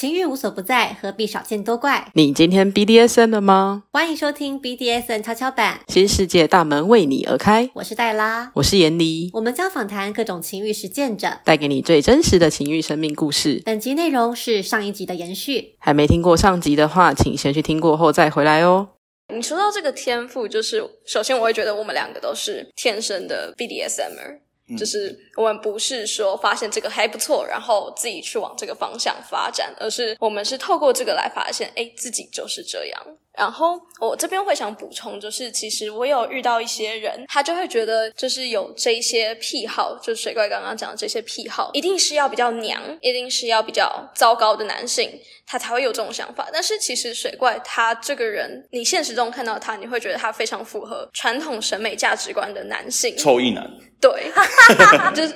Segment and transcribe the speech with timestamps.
[0.00, 2.10] 情欲无所不在，何必少见多怪？
[2.14, 3.84] 你今天 BDSN 了吗？
[3.92, 7.68] 欢迎收听 BDSN 跷跷板，新世界大门为你而开。
[7.74, 13.60] 我是黛拉，我是严妮，我们将访谈各种情欲实践者，带给你最真实的情欲生命故事。
[13.66, 18.88] 本集内容是上一集的延续，还没听过上集的话，请先去听过后再回来哦。
[19.28, 24.38] 你说到这个天赋，就是首先我会觉得我们两个都是天生的 BDSMer。
[24.76, 33.06] 就是我们不是说发现这个还不错，然后自己去往这个方向发展，而是我们是透过这个来发现，哎，自己就是这样。
[33.38, 45.10] 然后我这边会想补充，就是其实我有遇到一些人，他就会觉得就是有这些癖好，就是水怪刚刚讲的这些癖好，一定是要比较娘，一定是要比较糟糕的男性，
[45.46, 46.48] 他才会有这种想法。
[46.52, 53.64] 但是其实水怪他这个人，你现实中看到他，你会觉得他非常符合传统审美价值观的男性，臭一男。
[54.00, 54.32] 对，
[55.14, 55.34] 就是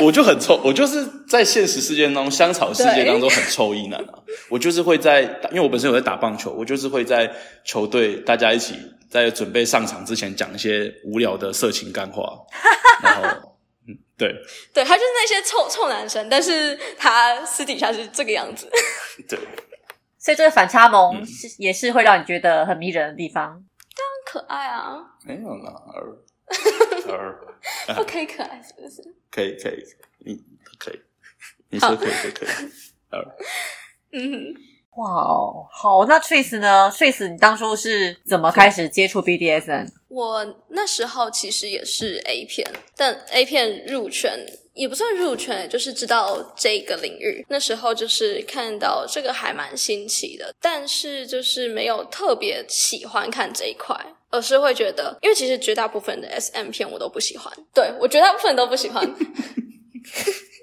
[0.00, 4.14] 我就很臭，我就是在现实世界当中，香草世界当中很臭一男啊。
[4.48, 5.20] 我就是会在，
[5.50, 7.30] 因为我本身有在打棒球，我就是会在
[7.64, 8.74] 球队大家一起
[9.08, 12.38] 在准备上场之前讲一些无聊的色情干话，
[13.02, 13.56] 然后，
[13.86, 14.34] 嗯，对，
[14.72, 18.70] 对他就是那些臭臭男生，但是他私底下是这个样子。
[19.28, 19.38] 对，
[20.18, 23.44] 所以这个反差萌是也是会让你觉得很迷人的地方，
[23.94, 25.72] 当然可爱啊，没有啦。
[27.96, 29.02] 不可以可爱是不是？
[29.30, 29.82] 可以可以，
[30.18, 30.44] 你
[30.78, 31.00] 可以，
[31.70, 32.48] 你说可以就可以。
[33.10, 33.24] 二
[34.12, 34.54] 嗯，
[34.96, 39.88] 哇哦，好，那 Trace 呢？Trace，你当初是怎么开始接触 BDSN？
[40.08, 44.38] 我那时候其实也是 A 片，但 A 片入圈
[44.74, 47.44] 也不算入圈，就是知道这个领域。
[47.48, 53.96] 那时候就是看到这个还蛮新奇的，但是就是没有特别喜欢看这一块。
[54.34, 59.04] 而是会觉得，因为其实绝大部分的 S M 片我都不喜欢，对我绝大部分都不喜欢，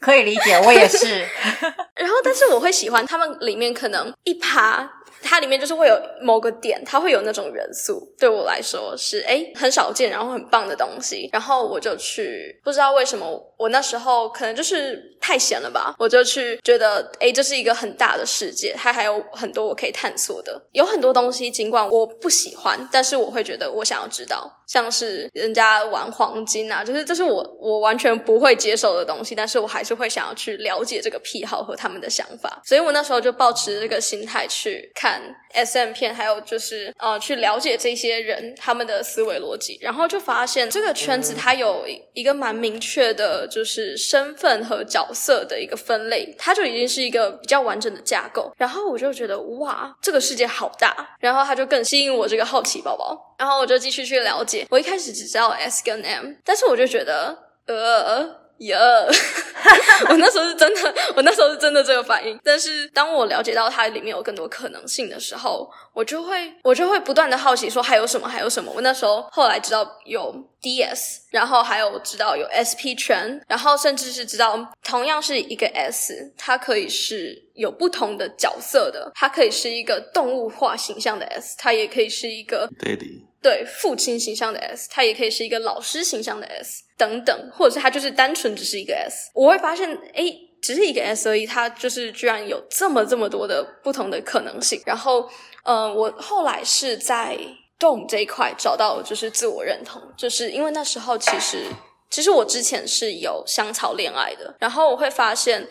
[0.02, 1.20] 可以理解，我也是。
[1.96, 4.90] 然后，但是我会喜欢他们里面可能一趴。
[5.22, 11.30] 它里面就是会有某个点，它会有那种元素，对我来说是哎很少见，然后很棒的东西。
[11.32, 13.28] 然后我就去，不知道为什么
[13.58, 35.09] 我那时候可能就是太闲了吧，我就去觉得哎这是一个很大的世界，它还有很多我可以探索的，有很多东西，尽管我不喜欢，但是我会觉得我想要知道，像是人家玩黄金啊，就是这是我我完全不会接受的东西，但是我还是会想要去了解这个癖好和他们的想法，所以我那时候就抱持这个心态去看。
[35.54, 48.54] S M 片，还有就是呃，去了解这些人他们的思维逻辑，然后就发现这个圈子它有一个蛮明确的，就是身份和角色的一个分类，它就已经是一个比较完整的架构。
[48.58, 53.36] 然后我就觉得哇，这个世界好大，然后它就更吸引我这个好奇宝宝。
[53.38, 57.38] 然后我就继续去了解，我一开始只知道 S 跟 M，但是我就觉得
[57.68, 58.49] 呃。
[58.60, 58.78] 耶！
[60.08, 62.40] 我那时候是真的，我那时候是真的这个反应。
[62.44, 68.72] 但是当我了解到它里面有更多可能性的时候，我就会我就会不断的好奇，说还有什么，还有什么。
[68.74, 83.29] 我那时候后来知道有 DS，然后还有知道有 SP 圈，然后甚至是知道同样是一个 S，它可以是有不同的角色的，它可以是一个动物化形象的 S，它也可以是一个 Daddy。
[83.42, 89.32] 对父亲形象的 S，它也可以是一个老师形象的 S 等等，或者是它就是单纯只是一个 S。
[89.34, 94.82] 我会发现，哎，只是一个 S 而已，它就是居然有这么这么多的不同的可能性。
[94.86, 95.30] 然后，
[95.64, 97.38] 嗯，我后来是在
[97.80, 101.64] Dom 这一块找到就是自我认同，就是因为那时候其实
[102.10, 105.66] 其实我之前是有香草恋爱的，然后我会发现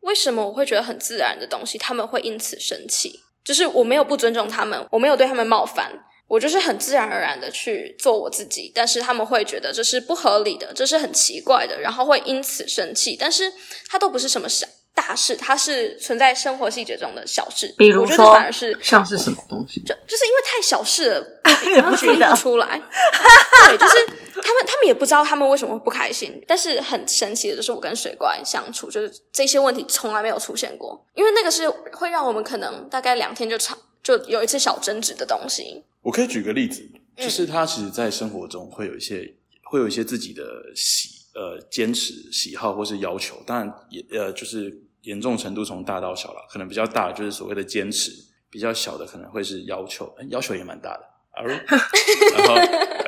[0.00, 5.90] 为什么我会觉得很自然的东西，他们会因此生气，就是我没有不尊重他们，我没有对他们冒犯。
[6.28, 13.16] 我就是很自然而然的去做我自己，但是他们会觉得这是不合理的，这是很奇怪的，然后会因此生气。
[13.18, 13.50] 但是
[13.88, 17.74] 它都不是什么小大事，它是存在生活细节中的小事。
[17.78, 19.80] 比如说，反而是像是什么东西？
[19.80, 21.20] 就就是因为太小事了，
[21.88, 22.80] 不举不出来。
[23.66, 24.06] 对，就是
[24.42, 26.42] 他们，他们也不知道他们为什么会不开心。
[26.46, 31.02] 但是很神奇的就是，我跟水怪相处，就是这些问题从来没有出现过。
[31.14, 33.76] 因为那个是会让我们可能大概两天就吵，
[34.08, 35.84] 就有一次小争执的东西。
[36.00, 36.82] 我可以举个例子，
[37.14, 39.34] 就是他其实，在生活中会有一些，
[39.64, 40.42] 会有一些自己的
[40.74, 43.36] 喜呃坚持、喜好或是要求。
[43.44, 46.46] 当然，也呃，就是严重程度从大到小了。
[46.50, 48.10] 可能比较大就是所谓的坚持，
[48.48, 51.04] 比较小的可能会是要求，要求也蛮大的。
[51.36, 52.54] 然后，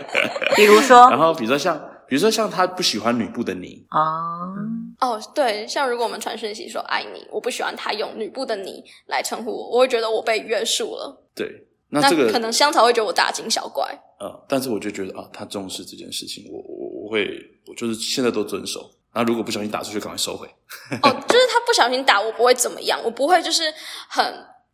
[0.54, 4.00] 比如说，然后比如说像，比如说像他不喜欢女部的你啊，
[5.00, 11.24] 哦，对，像如果我们传讯息说爱你，我不喜欢他用女部的你来称呼我，我会觉得我被约束了。
[11.34, 11.66] 对。
[11.92, 13.84] 那这个可能香草会觉得我大惊小怪，
[14.20, 17.26] 呃，但是我就觉得啊，他重视这件事情，我我我会，
[17.66, 20.46] 我就是现在都遵守，那如果不小心打出去，赶快收回。
[21.02, 23.64] 哦，就是他不小心打我不会怎么样，我不会就是
[24.08, 24.24] 很。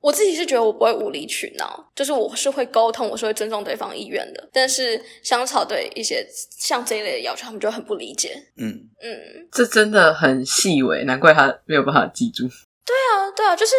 [0.07, 4.49] 我自己是觉得我不会无理取闹，就是我是会沟通，我是会尊重对方意愿的。
[4.53, 6.25] 但是香草对一些
[6.57, 8.41] 像这一类的要求，他们就很不理解。
[8.57, 8.71] 嗯
[9.03, 12.45] 嗯，这真的很细微，难怪他没有办法记住。
[12.45, 13.73] 对啊，对啊，就是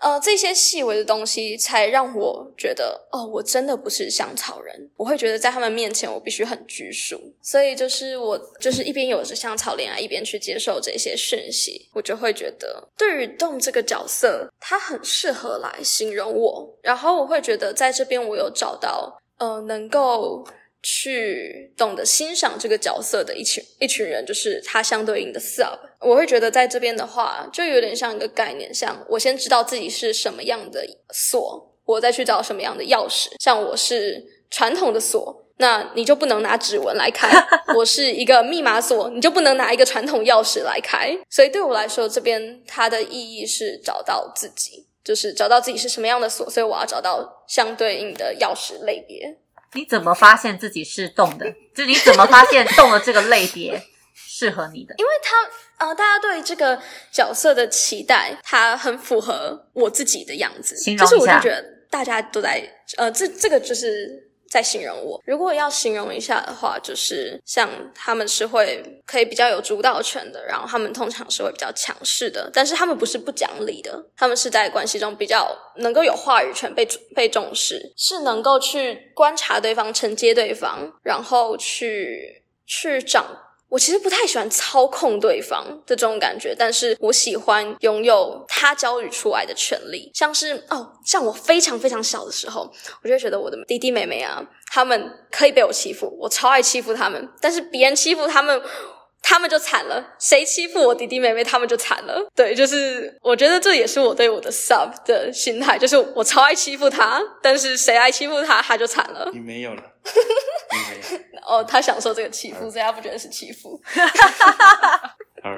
[0.00, 4.90] 呃这些细微的东西，才让我觉得哦，我真的不是香草人。
[4.96, 7.20] 我会觉得在他们面前，我必须很拘束。
[7.42, 16.76] 所以就是我就是一边有着香草恋爱，一边去接受这些讯息，我就会觉得对于动这个角色，他很适合来形容我。
[16.82, 20.44] 然后我会觉得在这边我有找到呃能够。
[20.84, 25.78] 去懂得欣赏这个角色的一群一群人，就是他相对应的 sub。
[25.98, 33.28] 我会觉得在这边的话，就有点像一个概念，像我先知道自己是什么样的锁，我再去找什么样的钥匙。
[33.40, 37.30] 像我是传统的锁，那你就不能拿指纹来开；
[37.74, 41.18] 我是一个密码锁，你就不能拿一个传统钥匙来开。
[41.30, 49.38] 所以对我来说，这边它的意义是找到自己，就是找到自己是什么样的锁，所以我要找到相对应的钥匙类别。
[49.74, 51.46] 你怎么发现自己是动的？
[51.74, 53.80] 就你怎么发现动的这个类别
[54.14, 54.94] 适合你的？
[54.98, 56.80] 因为他呃，大家对这个
[57.12, 60.76] 角色的期待，他很符合我自己的样子。
[60.96, 62.62] 就是我就觉得大家都在
[62.96, 65.20] 呃，这这个就是在形容我。
[65.24, 83.24] 如果要形容一下的话，就是像他们是会可以比较有主导权的，然后他们通常是会比较强势的，但是他们不是不讲理的，他们是在关系中比较能够有话语权，被被重视，是能够去观察对方、承接对方，然后去去掌。
[83.74, 90.08] 我其实不太喜欢操控对方的这种感觉，但是我喜欢拥有他教育出来的权利。
[90.14, 92.72] 像是哦，像我非常非常小的时候，
[93.02, 94.40] 我就觉得我的弟弟妹妹啊，
[94.70, 97.28] 他们可以被我欺负，我超爱欺负他们。
[97.40, 98.62] 但是别人欺负他们，
[99.26, 100.14] 他们就惨了。
[100.20, 102.30] 谁欺负我弟弟妹妹，他们就惨了。
[102.36, 109.30] 对，就是我觉得这也是我对我的 sub 的心态，就是我超爱欺负他，但是谁爱欺负他，他就惨了。
[109.32, 109.82] 你没有了。
[111.46, 113.80] 哦，他享受这个欺负，所以他不觉得是欺负。
[115.42, 115.50] 好，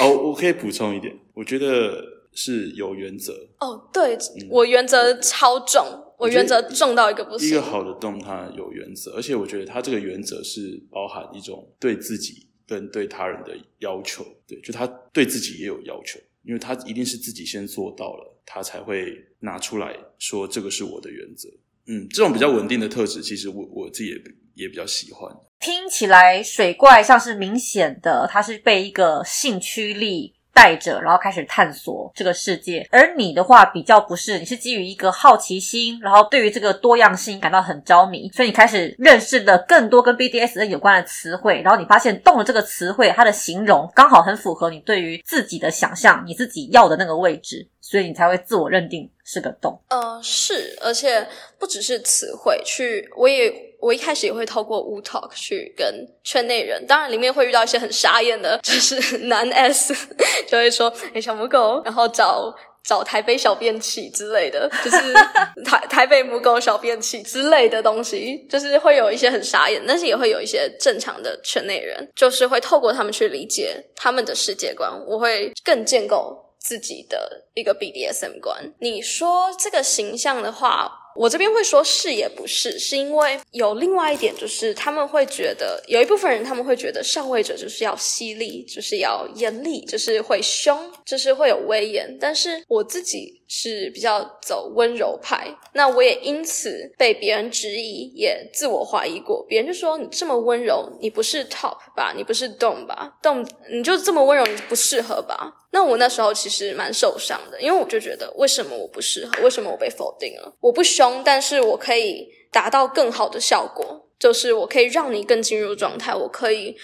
[0.00, 3.32] 哦，我可以补充一点，我觉得是有原则。
[3.60, 4.18] 哦，对
[4.50, 5.86] 我原则超重，
[6.18, 7.48] 我原则重到一个不行。
[7.48, 14.24] 一个好的动，它有原则，而且我觉得它这个原则是包含一种对自己跟对他人的要求。
[14.46, 21.48] 对，就他对自己也有要求，因为他一定是自己先做到了，他才会拿出来说这个是我的原则。
[21.86, 24.16] 嗯，这种比较稳定的特质，其实我我自己也
[24.54, 25.34] 也比较喜欢。
[25.58, 32.88] 听起来水怪像是明显的，它是被一个性驱力带着，然后开始探索这个世界。
[32.90, 47.68] 而你的话比较不是，你是基于一个好奇心，然后对于这个多样性感到很着迷，所以你开始认识了更多跟 BDSN 有关的词汇，然后你发现动了这个词汇，它的形容刚好很符合你对于自己的想象，你自己要的那个位置。
[47.88, 49.80] 所以你才会自我认定是个洞。
[49.90, 51.24] 呃，是，而且
[51.56, 53.48] 不只是词汇，去我也
[53.86, 59.94] 我一开始也会透过 Wu Talk 去跟圈内人，当然里面会遇到一些很傻眼的，就是 男 S
[60.50, 62.52] 就会说哎小母狗，然后找
[62.82, 65.12] 找台北小便器之类的，就是
[65.64, 76.44] 台台北母狗小便器之类的东西，就是会有一些很傻眼，但是也会有一些正常的圈内人，就是会透过他们去理解他们的世界观，我会更建构。
[76.58, 92.16] 自己的一个 BDSM 观，你说这个形象的话，我这边会说是也不是，是因为有另外一点，就是他们会觉得有一部分人他们会觉得上位者就是要犀利，就是要严厉，就是会凶，就是会有威严。
[92.20, 99.44] 但是我自己是比较走温柔派，那我也因此被别人质疑，也自我怀疑过。
[99.48, 102.12] 别人就说你这么温柔，你不是 top 吧？
[102.16, 105.52] 你不是 dom 吧？dom 你就这么温柔，你不适合吧？
[105.70, 109.42] 那我那时候其实蛮受伤的，因为我就觉得为什么我不适合？
[109.42, 110.56] 为什么我被否定了？
[110.60, 116.76] 我不凶，但是我可以达到更好的效果，就是我可以让你更进入状态，我可以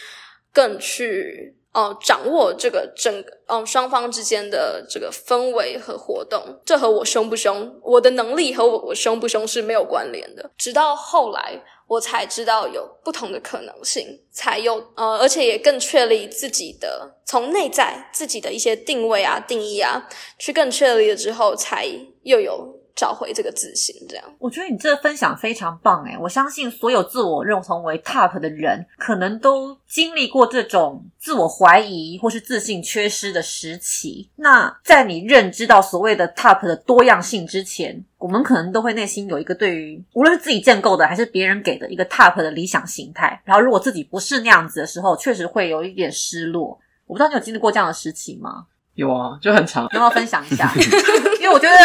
[0.52, 6.43] 更去哦掌握这个整哦双方之间的这个氛围和活动。
[6.64, 10.50] 这和我凶不凶，我的能力和我我凶不凶是没有关联的。
[10.57, 11.62] 直到后来。
[11.88, 21.87] 我才知道有不同的可能性，才有呃，而且也更确立自己的从内在自己的一些定位啊、定义啊，去更确立了之后，才
[22.23, 22.82] 又有。
[22.95, 34.29] 找回这个自信，这样我觉得你这个分享非常棒诶我相信所有自我认同为 top 的人，可能都经历过这种自我怀疑或是自信缺失的时期。
[34.37, 43.41] 那在你认知到所谓的 top 的多样性之前，我们可能都会内心有一个对于无论是自己建构的还是别人给的一个 top 的理想形态。
[43.45, 46.79] 然后如果自己不是那样子的时候，确实会有一点失落。
[47.07, 48.67] 我不知道你有经历过这样的时期吗？
[48.95, 49.85] 有啊，就很长。
[49.85, 50.73] 要不要分享一下？
[51.41, 51.77] 因为我觉得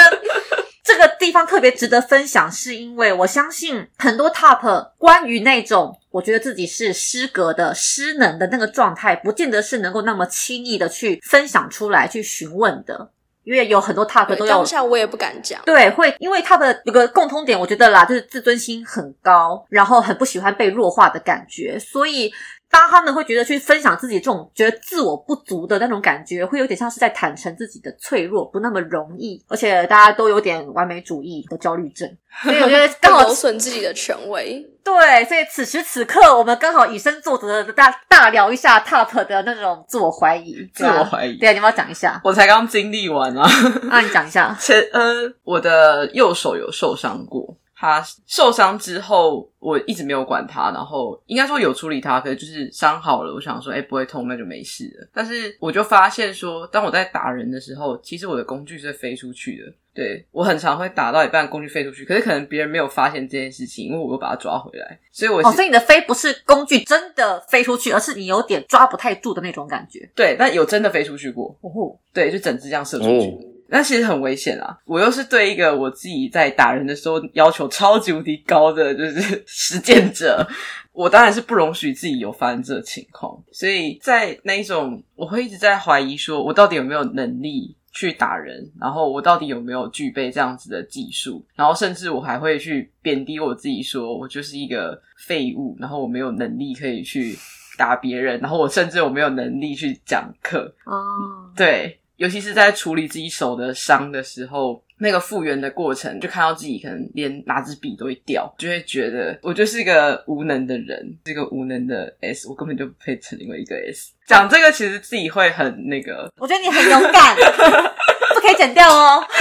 [0.88, 13.12] 这个地方特别值得分享，是因为我相信很多 top 关于那种我觉得自己是失格的、失能的那个状态，不见得是能够那么轻易的去分享出来、去询问的。
[13.44, 15.62] 因为有很多 top 都要当下我也不敢讲。
[15.65, 22.29] 对，会因为他的有个共通点，我觉得啦，就是自尊心很高，然后很不喜欢被弱化的感觉，所以
[22.70, 32.10] 当他们会觉得去分享自己这种觉得自我不足的那种感觉，会有点像是在坦诚自己的脆弱，不那么容易，而且大家都有点完美主义的焦虑症，
[32.44, 34.66] 所以我觉得刚好损自己的权威。
[34.84, 42.22] 对，所以此时此刻我们刚好以身作则的大大聊一下 top 的那种自我怀疑，自我怀疑对啊，你要不要讲一下？
[42.24, 43.50] 我才刚经历完啊，
[43.84, 44.56] 那你讲一下。
[44.62, 47.58] 前呃，我的右手有受伤过。
[47.79, 55.07] 他受伤之后，我一直没有管他，然后应该说有处理他，可是就是伤好了，我想说，哎、不会痛，那就没事了。
[55.13, 59.72] 但是我就发现说，当我在打人的时候，其实我的工具是飞出去的。
[59.93, 70.07] 对我很常会打到一半，工具飞出去，可是可能别人没有发现这件事情，因为我又把它抓回来，所以我是、哦，所以你的飞不是工具真的飞出去，而是你有点抓不太住的那种感觉。
[70.15, 73.27] 对，但有真的飞出去过，哦吼，对，就整只这样射出去。
[73.29, 73.39] 哦
[73.70, 74.78] 那其实很危险啊！
[74.86, 80.48] 我又是对一个我自己在打人的时候要求超级无敌高的，就是 实践者，
[80.94, 83.38] 我当然是不容许自己有发生这个情况。
[83.52, 97.38] 所以在那一种，我会一直在怀疑，说我到底有没有能力去打人，然后我到底有没有具备这样子的技术，然后甚至我还会去贬低我自己，说我就是一个废物，然后我没有能力可以去
[97.78, 114.12] 打别人，然后我甚至我没有能力去讲课，哦，对，尤其是在处理自己手的伤的时候，那个复原的过程，就看到自己可能连拿支笔都会掉，就会觉得我就是一个无能的人，是个无能的 S，我根本就不配成为一个 S。
[114.26, 117.36] 讲这个其实自己会很那个，我觉得你很勇敢，
[118.34, 119.24] 不可以剪掉哦。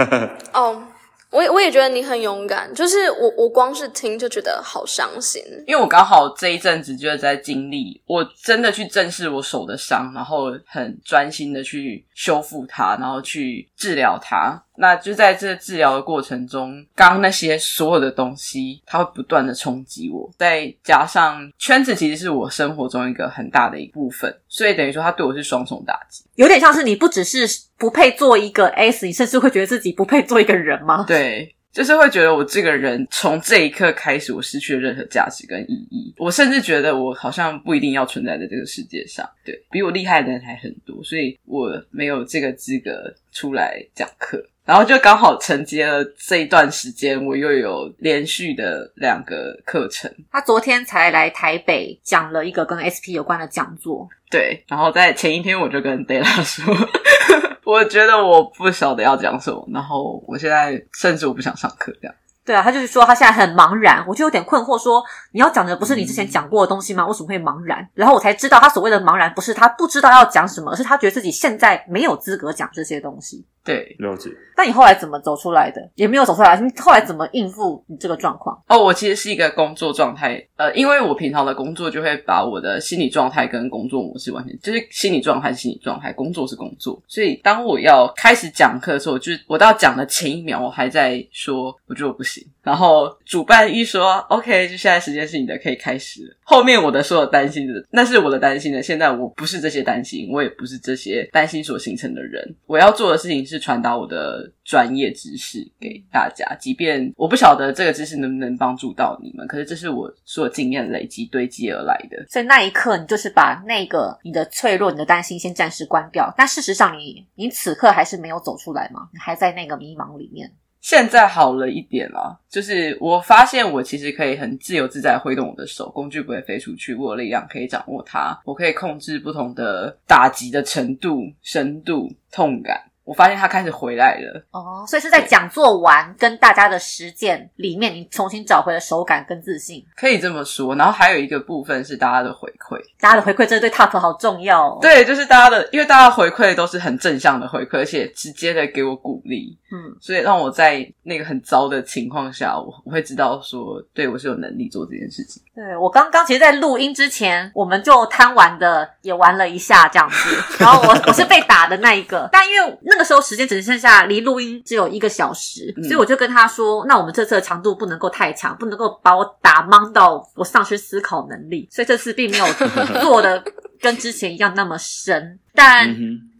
[0.52, 0.82] 哦，
[1.30, 5.42] 我也我也觉得你很勇敢，就是我我光是听就觉得好伤心。
[5.66, 14.60] 因为我刚好这一阵子就是在经历，我真的去正视我手的伤，然后很专心的去修复它，然后去治疗它。
[14.76, 26.24] 那就在这治疗的过程中，刚刚那些所有的东西，它会不断的冲击我，再加上圈子其实是我生活中一个很大的一部分，所以等于说他对我是双重打击。
[26.34, 27.46] 有点像是你不只是
[27.78, 31.04] 不配做一个 S，你甚至会觉得自己不配做一个人吗？
[31.06, 36.12] 对，就是会觉得我这个人从这一刻开始，我失去了任何价值跟意义。
[36.18, 39.26] 我甚至觉得我好像不一定要存在在这个世界上。
[39.44, 44.44] 对比我厉害的人还很多，所以我没有这个资格出来讲课。
[44.62, 50.08] 然后就刚好承接了这一段时间，我又有连续的两个课程。
[50.30, 56.72] 他昨天才来台北讲了一个跟 SP 有关的讲座，对，然后在前一天我就跟 Della 说，
[57.66, 62.14] 我觉得我不晓得要讲什么，然后我现在甚至我不想上课这样。
[62.42, 67.06] 对啊，他就是说他现在很茫然，我就有点困惑说，你要讲的不是你之前讲过的东西吗？
[67.06, 67.86] 为什么会茫然？
[67.94, 73.44] 然后我才知道，他所谓的茫然不是他不知道要讲什么，而是他觉得自己现在没有资格讲这些东西。
[73.64, 74.30] 对，了解。
[74.56, 75.80] 那你后来怎么走出来的？
[75.94, 78.62] 也没有走出来，你后来怎么应付你这个状况？
[78.68, 87.02] 哦，我其实是一个工作状态，呃，因为我平常的工作就会把我的心理状态跟工作模式完全，就是心理状态是心理状态，工作是工作。
[87.06, 92.46] 所以当我要开始讲课的时候，就是我到讲的前一秒，我还在说，我觉得我不行。
[92.62, 96.36] 然后主办一说，OK，就现在时间是你的，可以开始了。
[96.42, 98.82] 后面我的所有担心的，那是我的担心的。
[98.82, 102.54] 现在我不是这些担心，我也不是这些担心所形成的人。
[102.66, 112.24] 我要做的事情是传达我的专业知识给大家，即便我不晓得这个知识能不能帮助到你们，可是这是我所有经验累积堆积而来的。
[112.28, 116.32] 所以那一刻，你就是把那个你的脆弱、你的担心先暂时关掉。
[116.36, 119.08] 但事实上你，你此刻还是没有走出来吗？
[119.12, 120.50] 你还在那个迷茫里面。
[120.80, 132.80] 现在好了一点啦，就是我发现我其实可以很自由自在挥动我的手，工具不会飞出去，我有力量可以掌握它，我可以控制不同的打击的程度、深度、痛感。
[133.10, 134.40] 我发现他开始回来了。
[134.52, 139.84] 哦，所以是在讲座完跟大家的实践里面，你重新找回了手感跟自信。
[139.96, 155.42] 可以这么说，然后还有一个部分是大家的回馈，大家的回馈，这对 Top 好重要哦。，对，就是大家的，因为大家回馈都是很正向的回馈，而且直接的给我鼓励，嗯，所以让我在那个很糟的情况下，我我会知道说，对我是有能力做这件事情。
[155.60, 172.46] 对我刚刚其实，在录音之前，我们就贪玩的也玩了一下这样子，然后我我是被打的那一个，但因为那个时候时间只剩下离录音只有一个小时，嗯所以我就跟他说，那我们这次的强度不能够太强，不能够把我打懵到我丧失思考能力，所以这次并没有
[173.02, 173.44] 做的
[173.82, 175.94] 跟之前一样那么深，但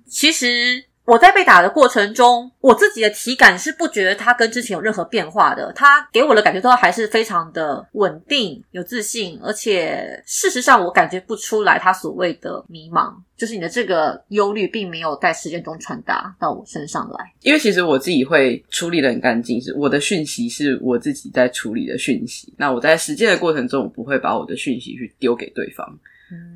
[0.08, 5.72] 其实我在被打的过程中，我自己的体感是不觉得它跟之前有任何变化的。
[5.74, 17.32] 它给我的感觉都还是非常的稳定、有自信，而且事实上我感觉不出来它所谓的迷茫，就是你的这个忧虑并没有在实践中传达到我身上来。
[17.40, 22.54] 因为其实我自己会处理的很干净，是我的讯息是我自己在处理的讯息。
[22.56, 25.98] 那我在实践的过程中，我不会把我的讯息去丢给对方，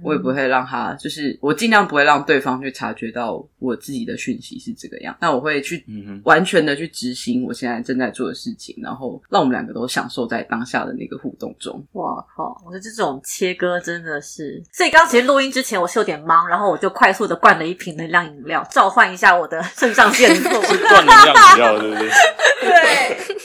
[0.03, 5.17] 我也不会让他，就是我尽量不会让对方去察觉到我自己的讯息是这个样。
[5.21, 5.85] 那我会去
[6.25, 11.85] 完全的去执行我现在正在做的事情，然后让我们两个都享受在当下的那个互动中。
[11.93, 12.61] 哇靠！
[12.65, 20.49] 我觉得这种切割真的是，所以刚其实录音之前我是有点忙，然后我就快速的灌了一瓶能量饮料，召唤一下我的肾上腺素。
[20.65, 22.09] 是灌能量饮料，对不对？
[22.65, 23.44] 对。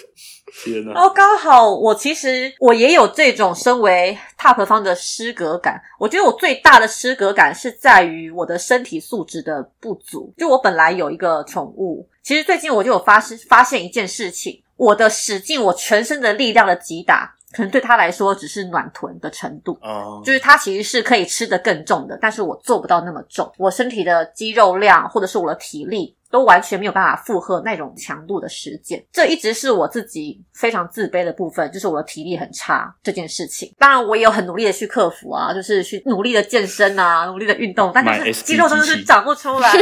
[0.63, 0.94] 天哪！
[0.94, 5.82] 哦，刚好我其实我也有这种身为 top 方的失格感。
[5.98, 10.34] 我觉得我最大的失格感是在于我的身体素质的不足。
[10.38, 19.78] 就我本来有一个宠物，其实最近我就有发生发现一件事情，我的使尽我全身的力量的击打，可能对它来说只是暖臀的程度。
[19.82, 23.50] 哦，就是它其实是可以吃得更重的，但是我做不到那么重。
[23.58, 33.74] 我身体的肌肉量或者是我的体力都完全没有办法负荷那种强度的实践，这一直是我自己非常自卑的部分，就是我的体力很差这件事情。
[33.77, 39.74] 当然，我也有很努力的去克服啊，就是去努力的健身啊，努力的运动，但是肌肉真的是长不出来。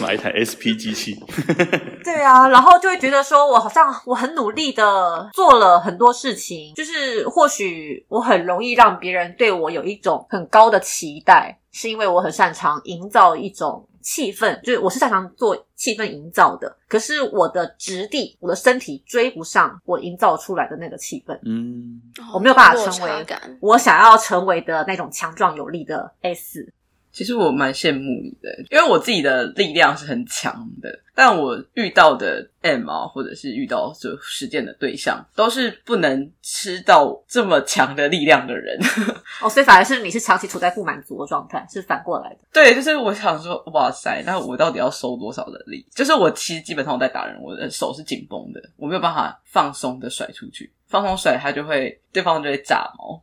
[0.00, 1.18] 买一台 SP 机器，
[2.04, 16.76] 对啊，然后就会觉得说，我好像我很努力的做了很多事情，就是或许我很容易让别人对我有一种很高的期待，是因为我很擅长营造一种气氛，就是我是擅长做气氛营造的。
[16.88, 22.00] 可是我的质地，我的身体追不上我营造出来的那个气氛，嗯，
[22.32, 23.26] 我没有办法成为。
[23.60, 26.72] 我想要成为的那种强壮有力的 S。
[27.12, 38.78] 其实我蛮羡慕你的，因为我自己的力量是很强的，但我遇到的 M 啊，或者是遇到就实践的对象，都是不能吃到这么强的力量的人。
[39.42, 42.38] 哦，所以反而是你是长期处在不满足的状态，是反过来的。
[42.50, 45.86] 对，就是我想说，哇塞，那我到底要收多少的力？
[45.94, 53.22] 就是我其实基本上我在打人，我的手是紧绷的，我没有办法放松的甩出去，放松甩它就会对方就会炸毛。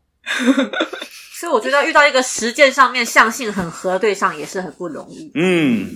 [1.39, 5.31] 所以我觉得遇到一个实践上面相性很合的对象也是很不容易。
[5.35, 5.87] 嗯，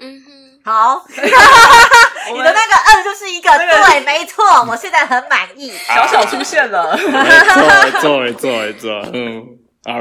[0.00, 5.70] 嗯哼，好， 你的那个嗯就是一个对，没错，我现在很满意。
[5.94, 6.96] 小小出现了，
[8.00, 9.44] 做做做做，嗯，
[9.84, 10.00] 啊，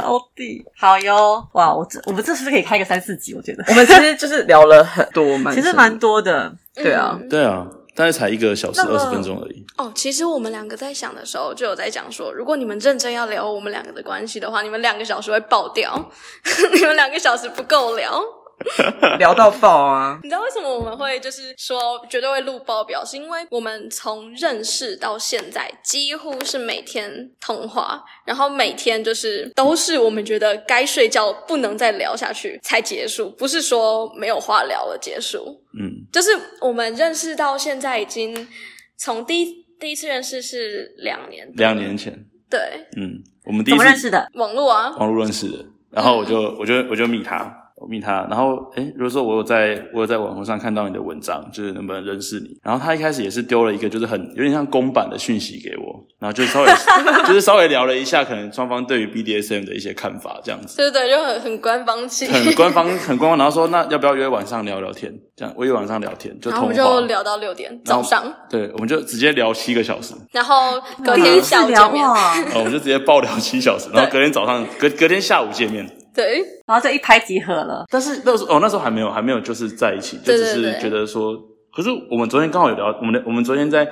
[0.00, 0.64] 好地。
[0.78, 3.34] 好哟，哇，我这我们这是不是可以开个三四集？
[3.34, 3.64] 我觉得？
[3.68, 6.50] 我们其实就是聊了很 多，蛮其实蛮多的。
[6.74, 7.18] 对啊。
[7.20, 9.64] 嗯对啊，但是才一个小时二十分钟而已。
[9.78, 16.10] 哦，其实我们两个在想的时候，就有在讲说，如果你们认真要聊我们两个的关系的话，你们两个小时会爆掉，
[16.74, 18.22] 你们两个小时不够聊。
[19.18, 20.18] 聊到爆啊！
[20.22, 23.04] 你知道为什么我们会就是说绝对会录爆表？
[23.04, 35.62] 是因为我们从认识到现在，几乎是每天通话，然后每天就是都是我们觉得该睡觉不能再聊下去才结束，不是说没有话聊了结束。
[35.78, 38.48] 嗯，就是我们认识到现在已经
[38.96, 42.12] 从第一第一次认识是两年，两年前，
[42.48, 42.58] 对
[42.96, 44.26] 嗯，我们第一次认识的？
[44.34, 56.68] 网络啊，网络认识的，然后我就我就我就密他，我密他，然后诶，如果说我有在我有在网络上看到你的文章，就是能不能认识你，然后他一开始也是丢了一个就是很有点像公版的讯息给我，然后就稍微
[57.28, 60.76] 就是稍微聊了一下，可能双方对于 BDSM 的一些看法这样子。
[60.78, 62.26] 对对对，就很很官方气。
[62.26, 65.12] 很官方，很官方，然后说那要不要约晚上聊聊天？
[65.36, 66.68] 这样，我约晚上聊天，就然后我。
[66.68, 72.02] 们就聊到六点早上，对，我们就直接聊七个小时，然后隔天下午见面。
[72.08, 75.86] 哇， 哦，我们就直接爆聊七小时，然后隔天早上，隔隔天下午见面。
[76.16, 77.84] 对，然后就一拍即合了。
[77.90, 81.34] 但是那时候哦，那时候还没有还没有就是在一起，就只是觉得说，
[81.72, 83.88] 可是我们昨天刚好有聊，我们的我们昨天在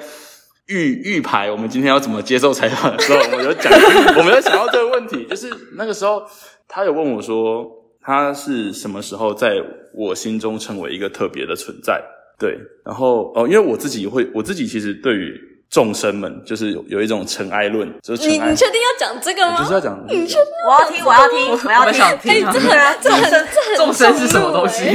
[0.66, 3.70] 预预排我们今天要怎么接受采访的时候， 我们有讲，
[4.16, 6.22] 我们有想到这个问题，就是那个时候
[6.66, 7.66] 他有问我说，
[8.00, 9.62] 他是什么时候在
[9.94, 12.02] 我心中成为一个特别的存在？
[12.38, 15.38] 对，然后哦，因为我自己会，我自己其实对于
[15.74, 19.58] 众生们就是有有一种尘埃论，就是你你，确定要讲这个吗？
[19.58, 21.88] 就是要讲，你确定我要听，我要听，我要听。
[21.88, 22.70] 我想听哎，这很
[23.02, 24.94] 这很这很众生是什么东西你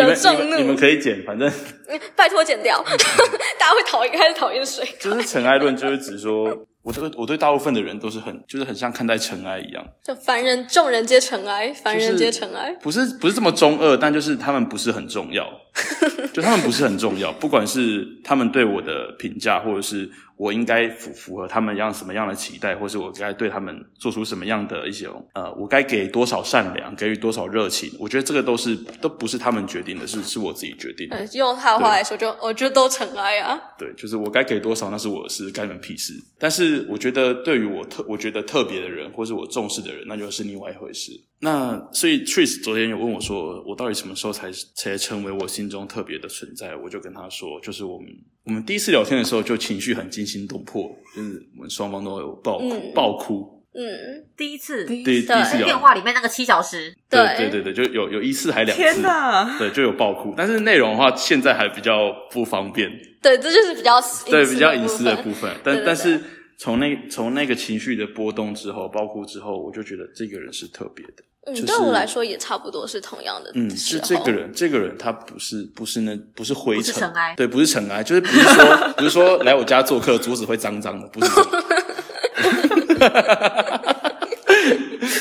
[0.00, 1.50] 们你们，可以剪，反正
[2.16, 2.82] 拜托剪掉，
[3.58, 4.84] 大家会讨厌开始讨厌谁？
[4.98, 12.72] 就是尘埃论，就是指说，我对我对大部分的人都是很，就是很像看待尘埃一样，就凡人众人皆尘埃，凡人皆尘埃。
[12.82, 15.46] 不是不是这么中二，但就是他们不是很重要，
[16.32, 31.16] 就他们不是很重要，不管是他们对我的评价，或者是我应该符符合他们样什么样的期待，或是我该对他们做出什么样的一些呃，我该给多少善良，给予多少热情，我觉得这个都是都不是他们决定的，是是我自己决定的。
[31.16, 33.60] 呃用他的话来说，就我觉得都尘埃啊。
[33.78, 36.12] 对，就是我该给多少那是我的事，干你们屁事。
[36.38, 41.12] 但是我觉得对于我特我觉得特别的人，或是我重视的人，那就是另外一回事。
[41.40, 46.74] 那所以 Tris 昨天有问我说，我到底什么时候才才成为我心中特别的存在？
[46.76, 48.08] 我就跟他说，就是我们
[48.46, 53.52] 我们第一次聊天的时候，就情绪很惊心动魄，就是我们双方都有爆哭、嗯爆哭。
[53.74, 59.58] 嗯，第一次第第一次电聊，话里面那个七小时，对对对对对，就有有一次还两次，天哪！
[59.58, 60.32] 对，就有爆哭。
[60.36, 62.88] 但是内容的话，现在还比较不方便。
[63.20, 66.18] 对，这就是比较对比较隐隐私的部分，但对对但是
[66.56, 71.24] 从那从那个情绪的波动之后，爆哭之后，我就觉得这个人是特别的。
[71.46, 73.70] 嗯，就是对我来说也差不多是同样的嗯。
[73.76, 78.64] 是这个人，这个人他不是不是那不是灰尘，尘埃对，不是尘埃，就是不是说
[78.96, 81.52] 不是说来我家做客 桌子会脏脏的，不是这种。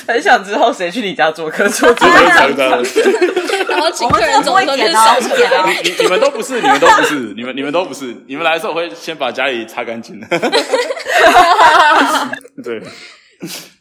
[0.08, 2.90] 很想知道谁去你家做客，做桌子会脏脏的。
[3.70, 5.82] 然后请我们客人走的时候就是扫出这个不会剪哦来。
[5.84, 10.28] 你你你们都不是，你们都不是，你们你们都不是，你们来的时候我会先把家里擦干净的。
[12.64, 12.82] 对，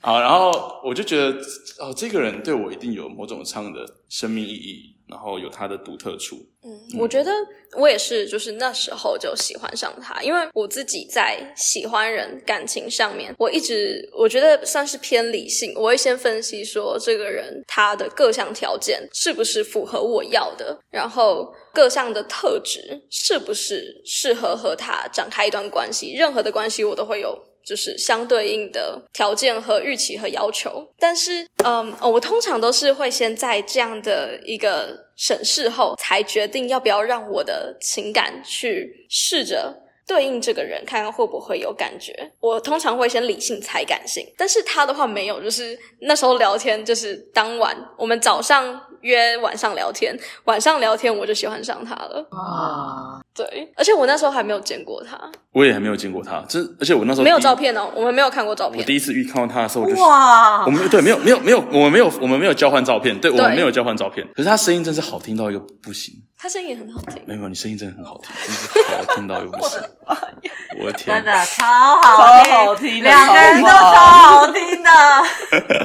[0.00, 1.36] 好，然后我就觉得
[1.80, 6.36] 哦，这个人对我一定有某种上的生命意义，然后有他的独特处。
[6.62, 7.30] 嗯，我觉得
[7.76, 27.36] 我也是，就是那时候就喜欢上他，因为我自己在喜欢人感情上面，我一直我觉得算是偏理性，我会先分析说这个人他的各项条件是不是符合我要的，然后各项的特质是不是适合和他展开一段关系，任何的关系我都会有。
[27.64, 39.74] 就是相对应的条件和预期和要求，但是，嗯，我通常都是会先在这样的一个审视后，才决定要不要让我的情感去试着
[40.06, 42.14] 对应这个人，看看会不会有感觉。
[42.40, 52.26] 我通常会先理性才感性，但是他的话没有，就是那时候聊天，就是当晚我们早上约晚上聊天，晚上聊天我就喜欢上他了。
[52.30, 55.18] 啊，对，而且我那时候还没有见过他，
[55.52, 58.84] 我也还没有见过他，这而且我那时候没有照片哦，我们没有看过照片我。
[58.84, 64.26] 第一次遇看到他的时候，我就哇我，们对没有没有没有，我们没有我们没有交换照片，对我们对没有交换照片。
[64.34, 67.22] 可是他声音真是好听到一个不行，他声音也很好听。
[67.26, 69.78] 没有，你声音真的很好听，真是好听到又不行。
[70.80, 71.64] 我的天真，的超
[72.00, 74.90] 好听，超好听两个人都超好听的。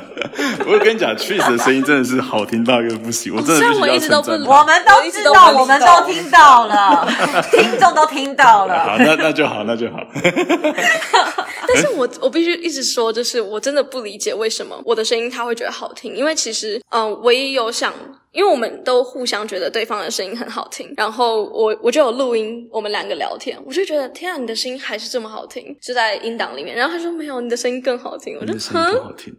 [0.69, 4.59] 我跟你讲 s 的声音真的是好听到一个不行，我真的虽然我一直都不他。
[4.59, 7.07] 我们都知道，我们都听到了，
[7.51, 8.83] 听众都听到了。
[8.83, 9.97] 好，那那就好，那就好。
[11.67, 17.93] 但是我我必须一直说，就是我真的不理解为什么我的声音他会觉得好听，因为其实嗯、呃我也有想，
[18.31, 29.35] 因为我们都互相觉得对方的声音很好听，然后我我就有录音，我们两个聊天，我就觉得天啊，你的声音还是这么好听，就在音档里面，然后他说没有，你的声音更好听，我就你的声音更哼，好听，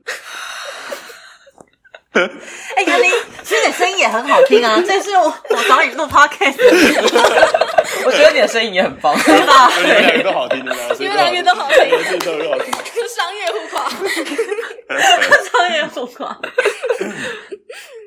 [2.77, 3.11] 哎，袁林，
[3.45, 6.57] 其实你声音也很好听啊， 这是我我找你录 podcast
[8.05, 9.17] 我觉得你的声音也很棒。
[9.23, 9.71] 对吧？
[9.79, 11.79] 你们两个都好听，你们两个你们两个都好听。
[11.93, 12.73] 我自己都很好听。
[13.11, 16.41] 商业互夸，商业互夸。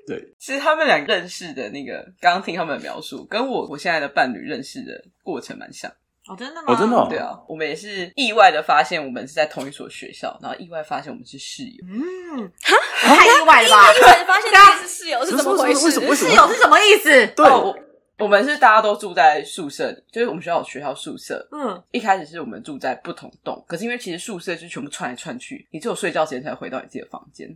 [0.08, 5.92] 对，其实他们俩认识的那个，刚刚听他们的描述，跟我我现在的伴侣认识的过程蛮像。
[6.28, 6.74] 哦，真的吗？
[6.74, 11.86] 哦真的哦对啊，我们也是意外的发现我们是在同一所学校，然后意外发现我们是室友。
[11.86, 13.94] 嗯，哈太意外了吧？
[13.94, 15.80] 意外发现自己是室友是怎么回事？
[15.80, 17.28] 么为什么室友是什么意思？
[17.36, 17.76] 对哦
[18.18, 21.46] 我我们是大家都住在宿舍里，就是我们学校有学校宿舍。
[21.52, 27.50] 嗯，一开始是我们住在不同栋，可是因为其实宿舍就全部串来串去，你只有睡觉时间才回到你自己的房间。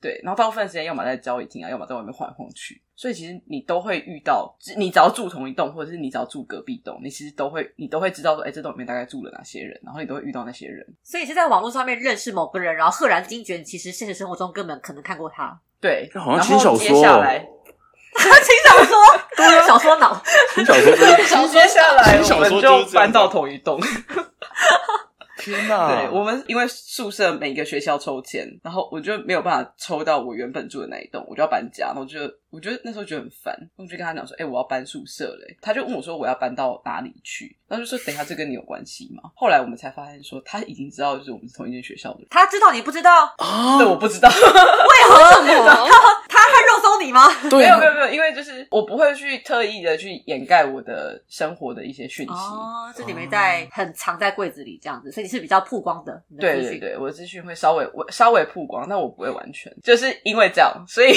[0.00, 10.86] 对，然后大部分时间要么在交易厅啊，要么在外面晃来晃去，所以其实你都会遇到，你只要住同一栋，或者是你只要住隔壁栋，你其实都会，你都会知道说，哎，这栋里面大概住了哪些人，然后你都会遇到那些人。
[11.02, 15.58] 所以是在网络上面认识某个人，然后赫然惊觉，其实现实生活中根本可能看过他。
[15.80, 18.96] 对，好像然后接 轻小说哦下来，轻小说，
[19.36, 20.22] 对，小说脑。
[20.54, 23.80] 听小说就是其实接下来轻小我们说就搬到同一栋。
[25.40, 25.88] 天哪！
[25.88, 31.86] 对我们因为宿舍每个学校抽签，然后我就没有办法抽到我原本住的那一栋，我就要搬家。
[31.86, 32.18] 然后就
[32.50, 42.28] 我觉得那时候觉得很烦，我就跟他讲说：“哎、我要搬宿舍嘞。”他就问我说：“我要搬到哪里去？”然后就说：“等一下，这跟你有关系吗？”后来我们才发现说，他已经知道就是我们是同一间学校的人。
[42.30, 44.34] 他知道你不知道，啊对，我不知道， 为
[45.08, 45.20] 何？
[46.28, 47.28] 他看肉搜你吗？
[47.52, 52.32] 没有没有没有，因为就是我不会去特意的去掩盖我的生活的一些讯息。
[52.32, 56.20] 哦，这里面在很藏在柜子里这样子，所以你是比较曝光的。
[56.38, 61.12] 对对对，我的资讯会稍微我稍微曝光，但我不会完全，就是因为这样，所以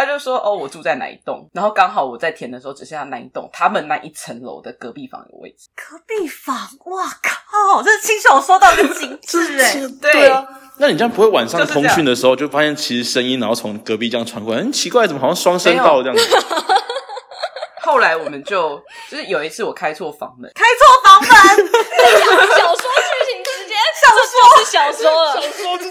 [0.00, 5.68] 他就说哦，我住在哪一栋，然后刚好我在填的时候只剩下那一栋，他们那一层楼的隔壁房有位置。
[5.76, 10.12] 隔壁房，哇靠，这是亲手说到一个极致 哎、对。
[10.12, 10.46] 对啊。
[10.78, 16.24] 那你这样不会晚上通讯的时候就发现其实声音，然后从隔壁这样传过来，很奇怪，怎么好像双声道这样子？
[17.82, 21.28] 后来我们就就是有一次我开错房门，开错房门，
[22.56, 24.20] 小说剧情直接这就
[24.64, 25.40] 是小说了，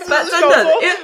[0.07, 0.97] 真真的，因为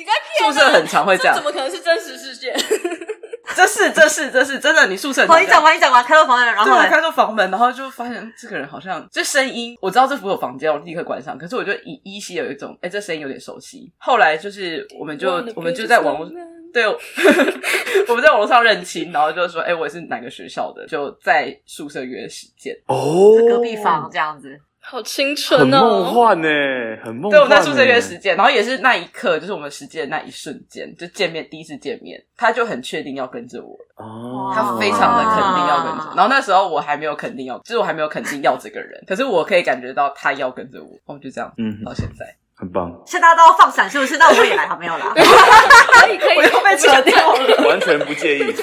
[0.00, 2.56] 你该骗宿舍很常会这样怎么可能是真实事件？
[3.54, 6.88] 这是这是这是真的，你宿舍很好，你讲完，你讲完，开到房门，然后对？
[6.88, 11.36] 开到房门，然后就发现这个人好像这声音，我知道这不是我房间，我立刻关上。
[11.36, 13.92] 可是我就依依稀有一种，哎，这声音有点熟悉。
[13.98, 16.30] 后来就是我们就我们就在网络
[16.72, 16.86] 对，
[18.08, 22.74] 我们在网络上认亲，然后就说，哎，我是哪个学校的，就在宿舍约时间。
[22.86, 24.56] 哦隔壁房这样子，
[24.90, 26.04] 好清很纯梦哦！
[26.12, 26.48] 幻呢，
[27.04, 27.30] 很梦幻。
[27.30, 36.12] 对，我们在宿舍约时，间，然后也是那一刻，就是我们实践的那一瞬间，就见面第一次见面，他就很确定要跟着我，哦，他非常的肯定要跟着。
[36.16, 42.26] 然后那时候我还没有肯定要，就是我还没有肯定要这个人，可是我可以感觉到他要跟着我，哦，就这样，嗯到现在。
[42.56, 44.18] 很棒，现在大家都要放闪是不是？
[44.18, 45.14] 那我也来，好没有啦。
[45.16, 47.68] 可以可以，我又被扯掉了。
[47.68, 48.54] 完全不介意。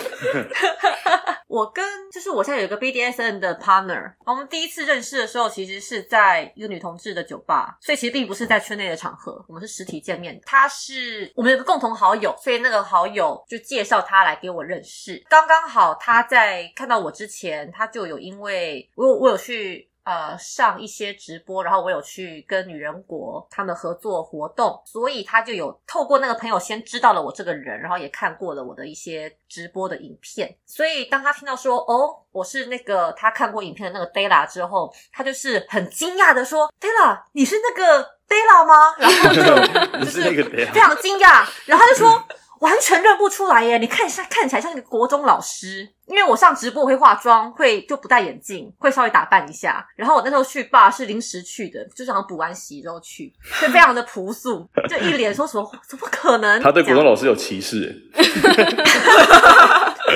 [1.48, 10.40] 我跟就是我现在有一个 BDSN 的 partner，我们第一次认识的时候，其实是在一个女同志的酒吧，所以其实并不是在圈内的场合，我们是实体见面。
[10.46, 15.24] 他是我们有个共同好友，所以那个好友就介绍他来给我认识。
[15.30, 19.90] 刚刚好他在看到我之前，他就有因为我我有去。
[20.08, 30.56] 呃，上一些直播，然后我有去跟女人国他们合作活动，所以他就有透过那个朋友先知道了我这个人，然后也看过了我的一些直播的影片。
[30.66, 39.44] 所以当他听到说哦，我是那个他看过影片的那个 Della 之后，他就是很惊讶的说：“Della，你是那个 Della 吗？”然后就
[40.00, 42.24] 就是非常惊讶，然后他就说。
[42.60, 43.78] 完全认不出来耶！
[43.78, 45.90] 你看一下，看起来像一个国中老师。
[46.08, 49.86] 因为我上直播会化妆，会就不戴眼镜，会稍微打扮一下。
[49.98, 56.62] 然后我那时候去爸是临时去的，就是好像补完习之后去，就非常的朴素， 就一脸说什么怎么可能？
[56.62, 57.94] 他对国中老师有歧视，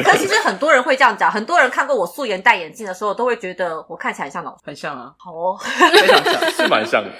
[0.03, 4.63] 可其实很多人会这样讲，很多人看过我素颜戴眼镜的时候，都会觉得我看起来像老师。
[4.65, 6.51] 很像啊，好哦，非常像。
[6.51, 7.11] 是蛮像的。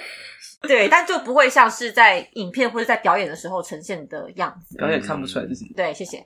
[0.62, 4.76] 对，但就不会像是在影片或者在表演的时候呈现的样子。
[4.76, 6.24] 表演看不出来自己对，谢谢。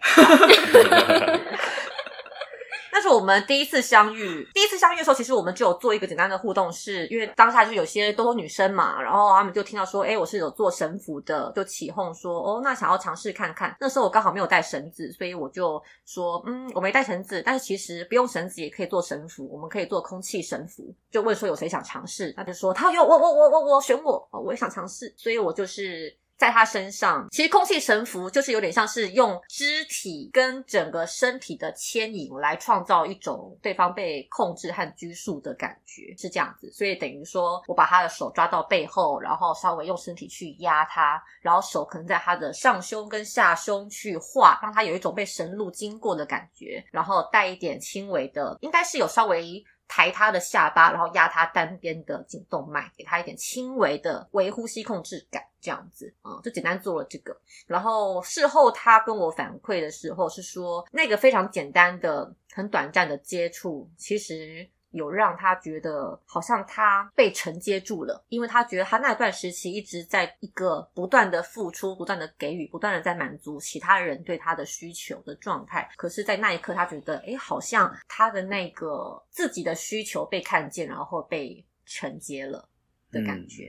[2.96, 4.48] 那是我们第一次相遇。
[4.54, 13.76] 第一次相遇的时候，其实我们就有做一个简单的互动是，因为当下就有些都是女生嘛，然后他们就听到说，哎，我是有做神符的，就起哄说，哦，那想要尝试看看。
[13.78, 20.90] 那时候我刚好没有带绳子，所以我就说，嗯，我没带绳子，但是其实不用绳子也可以做神符，我们可以做空气神符。
[21.10, 26.16] 就问说有谁想尝试，他就说他有我我我我我选我，我也想尝试，所以我就是。
[26.36, 36.70] 在他身上，其实空气神符就是有点像是用肢体跟整个身体的牵引来创造一种对方被控制和拘束的感觉，是这样子。
[36.72, 49.64] 所以等于说我把他的手抓到背后，然后稍微用身体去压他，然后手可能在他的上胸跟下胸去画，让他有一种被神路经过的感觉，然后带一点轻微的，应该是有稍微。
[49.88, 57.36] 抬他的下巴，然后压他单边的颈动脉，给他一点轻微的微呼吸控制感，这样子，啊，就简单做了这个。
[57.66, 64.68] 然后事后他跟我反馈的时候是说，那个非常简单的、很短暂的接触，其实。
[64.96, 75.88] 有让他觉得好像他被承接住了，因为他觉得他那段时期一直在一个不断的付出、不断的给予、不断的在满足其他人对他的需求的状态。
[75.96, 82.68] 可是，在那一刻，他觉得，哎，好像他的那个自己的需求被看见，然后被承接了
[83.12, 83.68] 的感觉。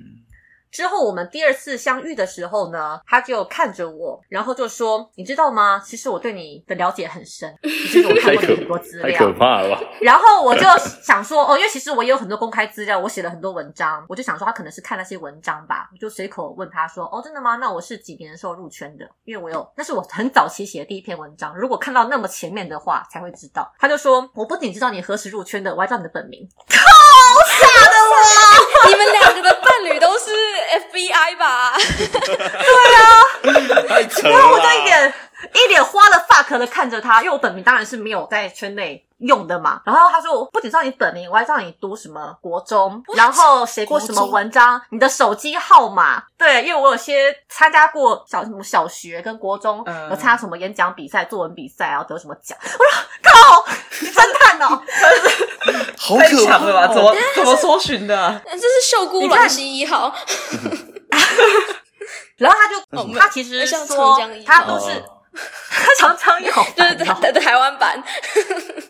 [0.71, 5.81] 之后我们第二次相遇的时候呢，他就看着我，然后就说：“你知道吗？
[5.83, 9.33] 其实我对你的了解很深， 其实我看过你很多资太可料。
[9.37, 9.81] 怕了吧？
[10.01, 10.61] 然后我就
[11.01, 17.55] 想说，哦，因为其实我也有很多公开资料，我写了很多文章，我就想说他可能是看那些文章吧，我就随口问他说：“哦，真的吗？
[17.57, 19.07] 那我是几年的时候入圈的？
[19.25, 26.47] 因为我有，那是我很早期写的第一篇文章，如果看到那么前面的话才会知道。”他就说：“我不仅知道你何时入圈的，我还知道你的本名。
[28.87, 30.31] ”你们两个的伴侣都是
[30.91, 31.73] FBI 吧？
[33.87, 34.67] 太扯了然后我就。
[34.67, 35.13] 一脸
[35.53, 39.79] 一脸花了 fuck 的看着他，因为我本名当然是没有在圈内用的嘛。
[39.85, 46.23] 然后他说，我不仅知道你本名，我还知道你读什么国中，然后写过什么文章，你的手机号码。
[46.39, 52.57] 对，因为我有些参加过小什么小学跟国中，嗯有参加什么演讲比赛、作文比赛，然后得什么奖。
[52.63, 52.83] 我说
[53.21, 53.63] 靠，
[54.01, 54.07] 你
[55.97, 56.87] 好可怕吧？
[56.87, 56.93] 哦。
[56.93, 58.41] 怎么怎么搜寻的？
[58.49, 60.13] 这是秀姑卵溪一号，
[62.37, 65.13] 然后他就，哦他其实像说长江一号他都是哦。
[65.69, 68.01] 他常常有，就是台台台湾版。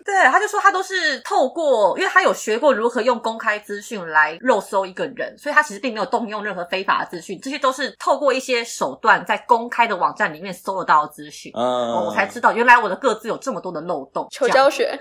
[0.08, 11.52] 对，他就说他都是透过，因为他有学过如何用公开资讯来肉搜一个人，所以他其实并没有动用任何非法的资讯，这些都是透过一些手段在公开的网站里面搜得到的资讯。
[11.54, 14.26] 嗯，我才知道，原来我的各自有这么多的漏洞。
[14.32, 14.98] 求教学，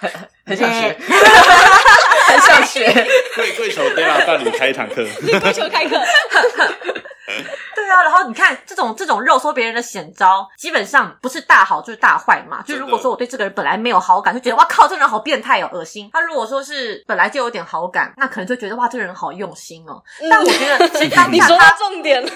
[0.44, 1.06] 很想学对，
[2.26, 2.86] 很想学。
[3.34, 5.04] 跪跪求 Della 伴侣开一堂课，
[5.40, 6.00] 跪求开课。
[7.74, 12.62] 对啊，然后你看这种这种肉搜别人的险招，基本上不是大好就是大坏嘛。
[12.66, 16.08] 就如果说我对这个人本来没有好感，就觉得哇靠，这个人好变态哦，恶心。
[16.12, 20.02] 他如果说是本来就有点好感，那可能就觉得哇，这个人好用心哦。
[20.30, 22.30] 但我觉得其实当 你说到重点了，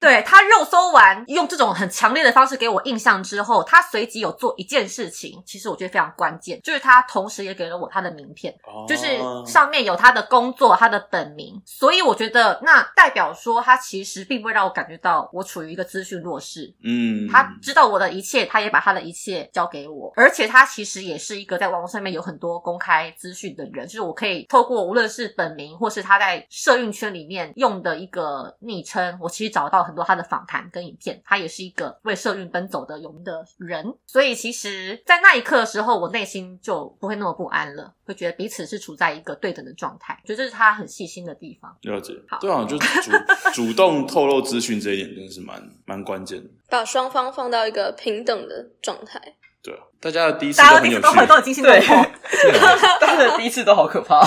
[0.00, 8.54] 对他肉搜完，用这种很强烈的方式给我印象之后，他随即有做一件事情，其实我觉得非常关键，就是他同时也给了我他的名片。
[8.86, 16.72] 就是哦上面有他的工作、他的本名，所以我觉得那代表说他其实并不会让我感觉到我处于一个资讯弱势。
[16.84, 41.74] 嗯，他知道我的一切，他也把他的一切交给我，而且他其实也是一个在网络上面有很多公开资讯的人，就是我可以透过无论是本名或是他在社运圈里面用的一个昵称，我其实找到很多他的访谈跟影片，他也是一个为社运奔走的有名的人，所以其实，在那一刻的时候，我内心就不会那么不安了，会觉得彼此是处在一个对等的状态，觉得这是他很细心的地方。
[41.82, 43.10] 了解好，对啊，就主
[43.52, 49.20] 主动透露资讯这一点真的是蛮蛮关键的，把双方放到一个平等的状态。
[49.62, 53.00] 对啊，大家的第一次大家都很有趣都第一次都，很都很惊心动魄。
[53.00, 54.20] 大家的第一次都好可怕，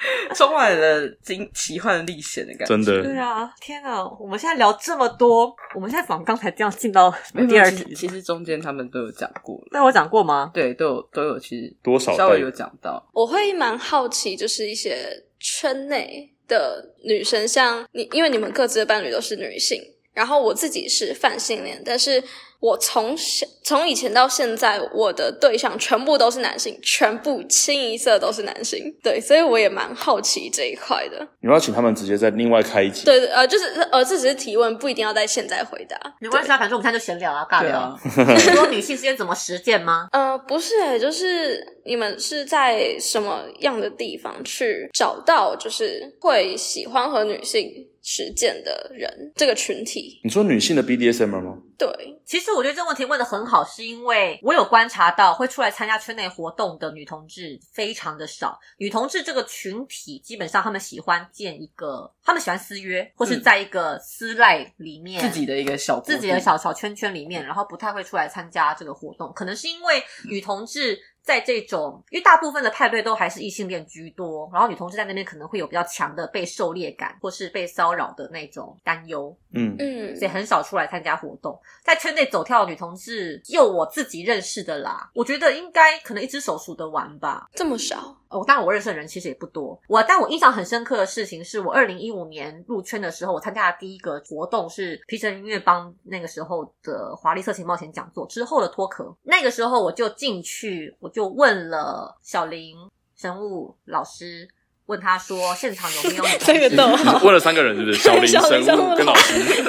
[0.34, 2.66] 充满了惊奇幻历险的感觉。
[2.66, 4.02] 真的对啊，天啊！
[4.18, 7.12] 我们现在聊这么多，我们现在仿刚才这样进到
[7.48, 10.50] 第二题，其实中间他们都有讲过了，那我讲过吗？
[10.54, 13.06] 对，都有都有，其实多少稍微有讲到。
[13.12, 14.96] 我会蛮好奇，就是一些
[15.38, 19.82] 圈内的女生，像你，因为你们各自的伴侣都是女性，
[20.14, 22.22] 然后我自己是泛性恋，但是
[22.60, 31.26] 我从小从以前到现在，我的对象全部都是男性，全部清一色都是男性，对，所以我也蛮好奇这一块的。
[31.40, 35.96] 你要请他们直接再另外开一集，对，呃，就是呃，这只是提问，不一定要在现在回答。
[36.20, 40.08] 没关系啊，反正我们现在就闲聊啊，尬聊对啊。，很多女性之间怎么实践吗？
[40.12, 50.20] 呃，不是、欸，就是你们是在什么样的地方去找到，就是会喜欢和女性实践的人这个群体？
[50.24, 51.58] 你说女性的 BDSM 吗？
[51.76, 51.88] 对，
[52.26, 58.58] 其实我觉得这个问题问的很好，是因为我有观察到会出来参加圈内活动的女同志非常的少。
[58.76, 81.60] 女同志这个群体，基本上他们喜欢建一个，他们喜欢私约，或是在一个私赖里面、自己的一个小自己的小小圈圈里面，然后不太会出来参加这个活动，可能是因为女同志在这种，因为大部分的派对都还是异性恋居多，然后女同志在那边可能会有比较强的被狩猎感，或是被骚扰的那种担忧，嗯，嗯所以很少出来参加活动。
[81.84, 87.48] 在圈内走跳的女同志，就我自己认识的啦，我觉得应该可能一只手数得完吧。
[87.54, 89.78] 这么少，哦，当然我认识的人其实也不多。
[89.88, 99.12] 我但我印象很深刻的事情是我二零一五年入圈的时候，我参加的第一个活动是皮城音乐帮那个时候的华丽色情冒险讲座之后的脱壳。
[99.24, 102.76] 那个时候我就进去，我就问了小林
[103.16, 104.48] 神物老师，
[104.86, 107.98] 问他说现场有没有女同志这个逗号问了三个人是不是？
[107.98, 109.64] 小林、小林神物跟老师， 因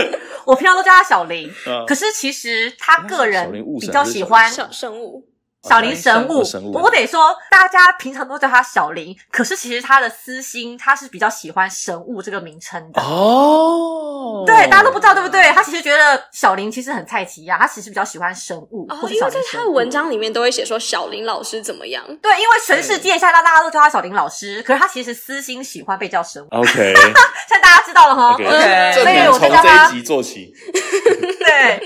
[0.00, 0.10] 为
[0.44, 5.26] 我平常都叫他小林，嗯可是其实他个人比较喜欢小生物，
[5.68, 13.00] 小林神物，我得说，大家平常都叫他小林，可是其实他的私心，他是比较喜欢神物这个名称的。
[13.00, 15.52] 哦，对，大家都不知道，对不对？
[15.52, 19.40] 他其实觉得小林其实很菜奇亚，他其实比较喜欢神物，哦因为在。
[19.52, 26.48] 他的文章里面都会写说小林老师怎么样，对，因为全世界现在大家都叫他小林老师，可是他其实私心喜欢被叫神物。
[26.50, 28.34] OK 现在大家知道了哈。
[28.34, 30.52] OK，嗯所以我面从这就叫他一集做起，
[31.38, 31.80] 对，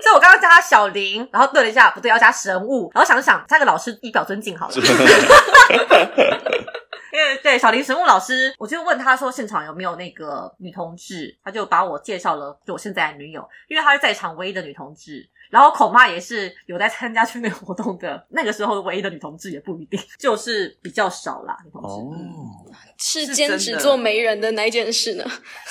[0.00, 4.74] 所以我刚刚叫他小林，然后对了一下，不对，要加神物，然后想想，加个老师以表尊敬好了。
[7.12, 15.28] 因为对小林神物老师，我就问他说现场有没有那个女同志，他就把我介绍了就我现在的女友，因为她是在场唯一的女同志。
[15.50, 21.58] 然后恐怕也是有在参加圈内活动的，那个时候唯一的女同志也不一定，就是比较少啦。
[21.64, 25.24] 女同志，哦，是兼是真的职做媒人的那一件事呢？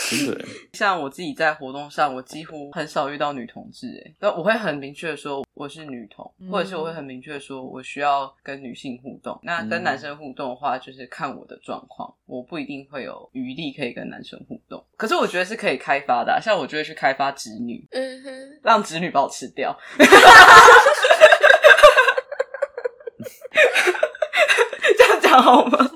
[0.09, 9.39] 真的， 像我自己在活动上，我几乎很少遇到女同志，哎，那我会很明确的说我是女同，嗯或者是我会很明确的说我需要跟女性互动。
[9.43, 14.83] 那跟嗯男生互动的话，就是看我的状况，我不一定会有余力可以跟男生互动。
[14.97, 19.75] 可是我觉得是可以开发的啊、像我就会去开发直女，嗯哼，让直女把我吃掉。
[24.97, 25.89] 这样讲好吗？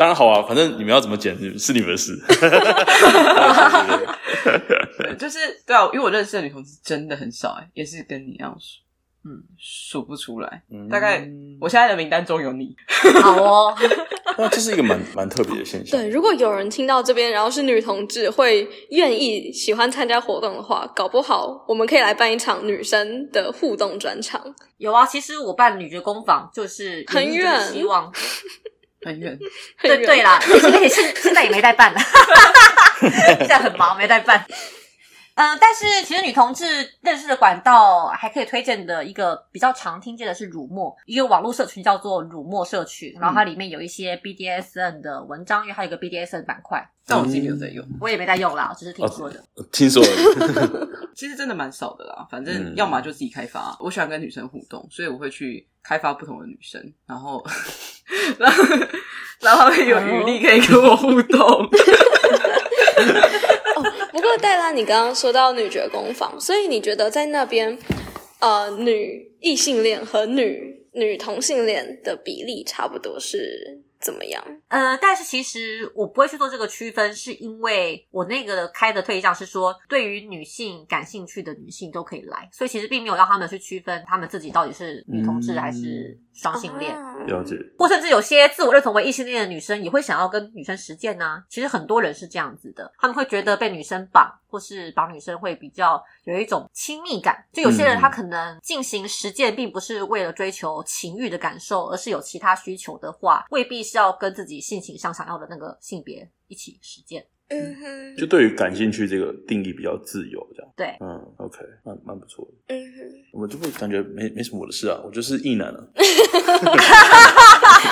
[0.00, 2.18] 当然好啊，反正你们要怎么剪是你们的事。
[5.18, 8.80] 就是对啊，因为我认识的女同志真的很少，哎，也是跟你一样数，
[9.28, 10.62] 嗯，数不出来。
[10.70, 11.28] 嗯大概
[11.60, 12.74] 我现在的名单中有你，
[13.20, 13.76] 好哦，
[14.38, 16.00] 那这是一个蛮蛮特别的现象。
[16.00, 24.42] 对，如果有人听到这边，然后是女同志，会愿意喜欢参加活动的话，搞不好我们可以来办一场女生的互动专场。
[24.78, 25.04] 有啊。
[25.04, 28.10] 其实我办女爵工坊就是很就是远希望
[29.02, 29.38] 很远。
[29.82, 32.00] 对对啦，而且现现在也没带办了，
[33.38, 34.44] 现在很忙，没带办。
[35.34, 36.64] 嗯，但是其实女同志
[37.00, 49.42] 认识的管道还可以推荐的一个比较常听见的是乳墨，一个网络社群叫做乳墨社群，然后它里面有一些 BDSN 的文章，因为它有个 BDSN 板块，但我自己没有在用，我也没在用啦，只是听说的。
[49.72, 52.26] 听说的， 其实真的蛮少的啦。
[52.30, 57.42] 反正嗯要么就自己开发，我喜欢跟女生互动，所以我会去开发不同的女生，然后
[58.38, 58.64] 然后
[59.40, 61.66] 然后有余力可以跟我互动。
[64.38, 67.78] 戴拉，你刚刚说到女爵工坊，所以你觉得在那边，
[68.38, 74.42] 呃，女异性恋和女女同性恋的比例差不多是怎么样？
[74.68, 86.96] 呃，但是其实我不会去做这个区分，是因为我那个开的对象是说，对于女性感兴趣的女性都可以来，所以其实并没有让他们去区分他们自己到底是女同志还是双性恋。
[86.96, 87.54] 啊了解。
[87.78, 97.44] 或甚至有些自我认同为异性恋的女生也会想要跟女生实践呢、其实很多人是这样子的，他们会觉得被女生绑，或是绑女生会比较有一种亲密感。
[97.52, 107.26] 就有些人嗯他可能进行实践，并不是为了追求情欲的感受，而是有其他需求的话，未必是要跟自己性情上想要的那个性别一起实践。
[107.52, 110.72] 嗯哼，就对于感兴趣这个定义比较自由，这样。
[110.76, 111.19] 对，嗯
[111.50, 112.52] ，OK，蛮蛮不错的。
[112.74, 112.98] 嗯哼，
[113.32, 115.84] 我就会感觉没没什么我的事啊，我就是异男啊，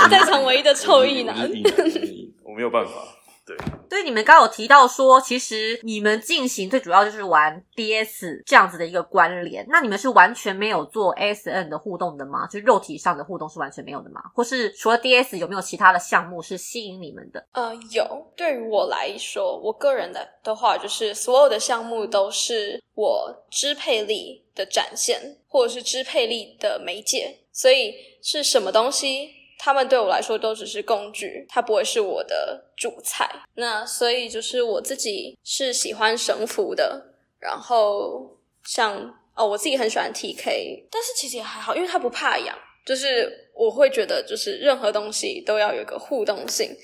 [0.09, 1.37] 在场唯一的臭异男，
[2.45, 2.93] 我没有办法。
[3.99, 12.47] 以你们刚有提到说，其实你们进行最主要就是玩 DS 这样子的一个关联，那你们是完全没有做 S N 的互动的吗？
[12.47, 14.21] 就是肉体上的互动是完全没有的吗？
[14.35, 17.47] 或是除了 DS 有没有其他的项目是吸引你们的？
[17.53, 18.33] 呃，有。
[18.37, 27.37] 对于我来说，我个人的的话，就是所有的项目都是我支配力的展现，或者是支配力的媒介。
[27.53, 27.93] 所以
[28.23, 33.29] 是什么东西，他们对我来说都只是工具，它不会是我的主菜。
[33.55, 42.57] 那所以就是我自己是喜欢神符的，然后像哦，我自己很喜欢 TK，但是其实也还好，因为它不怕痒。
[42.87, 46.75] 就是我会觉得，就是任何东西都要有一个互动性。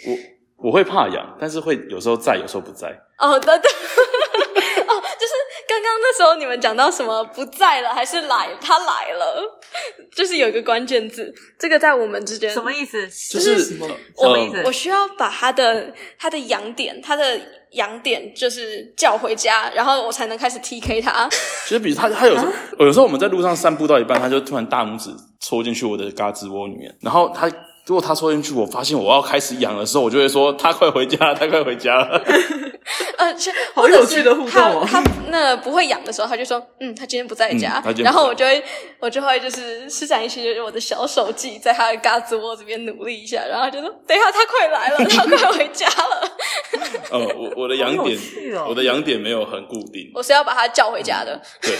[0.59, 2.89] 我我会怕痒，但是会有时候在，有时候不在。
[3.17, 5.33] 哦，对对，哦，就是
[5.67, 9.61] 刚刚那时候你们讲到什么不在了，还是来他来了，
[10.15, 13.09] 就是有一个关键字，这个在我们之间什么意思？
[13.31, 17.41] 就是什么什么意思呃我需要把他的他的痒点，他的
[17.73, 21.29] 痒点就是叫回家，然后我才能开始 TK 他。
[21.65, 25.11] 其实比如他他有时候有时候我们在路上散步到一半，他就突然大拇指
[25.41, 27.49] 戳进去我的嘎吱窝里面，然后他
[27.87, 32.25] 如果他戳进去，我发现我要开始痒的时候，我就会说他快回家，他快回家了。
[33.25, 38.63] 呃，是好有趣的互动哦他他那不会养的时候，他就说，嗯，他今天不在家，然后我就会
[39.01, 46.37] 我就会就是施展一些我的小手技，在他的嘎子窝这边努力一下，然后就说，等一下他快来了，他快回家了，
[47.11, 48.19] 呃，我我的痒好点
[48.57, 50.11] 哦，我的养点没有很固定。
[50.15, 51.41] 我是要把他叫回家的。
[51.63, 51.73] 对，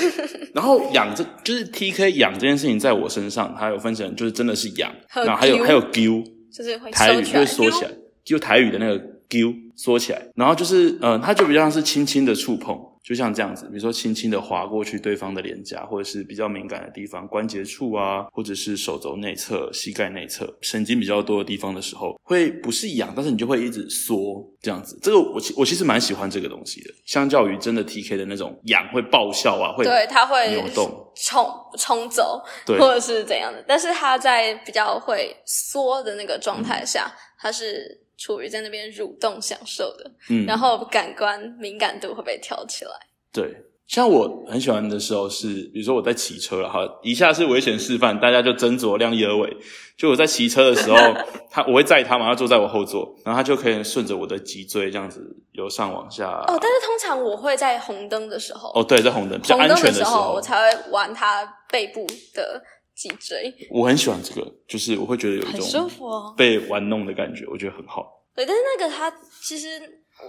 [0.55, 7.91] 然后养这就是 T K 养这件事情，在我身上还有分成，就是真的是养，然后还有揪还有 Q，，就是会台语就收起来是缩起来，
[8.25, 24.99] 就台语的那个揪缩起来，然后就是呃，它就比较像是轻轻的触碰，就像这样子，比如说轻轻的划过去对方的脸颊，或者是比较敏感的地方，关节处啊，或者是手肘内侧、膝盖内侧神经比较多的地方的时候，会不是痒，但是你就会一直缩这样子。
[25.03, 31.45] 这个我其我其实蛮喜欢这个东西的，相较于真的 T K 的那种痒会爆笑啊，会对，它会扭动冲
[31.77, 33.63] 冲走，对或者是怎样的。
[33.67, 42.91] 但是它在比较会缩的那个状态下，它是处于在那边蠕动享受的，嗯，然后感官敏感度会被挑起来。
[43.33, 43.55] 对，
[43.87, 49.57] 像我很喜欢的时候是，比如说我在骑车了哈，以下是危险示范，大家就斟酌量力而为。
[49.97, 50.97] 就我在骑车的时候，
[51.51, 55.21] 他我会载他嘛，他坐在我后座，然后他就可以顺着我的脊椎这样子
[55.53, 56.29] 由上往下。
[56.29, 62.05] 哦，但是通常我会在红灯的时候，哦，对，在红灯比较红安全时灯的候，我才会玩他背部
[62.35, 62.61] 的
[62.95, 66.35] 脊椎，我很喜欢这个，就是我会觉得有一种舒服哦。
[66.37, 68.25] 被玩弄的感觉，我觉得很好。
[68.35, 69.11] 对，但是那个它
[69.43, 69.81] 其实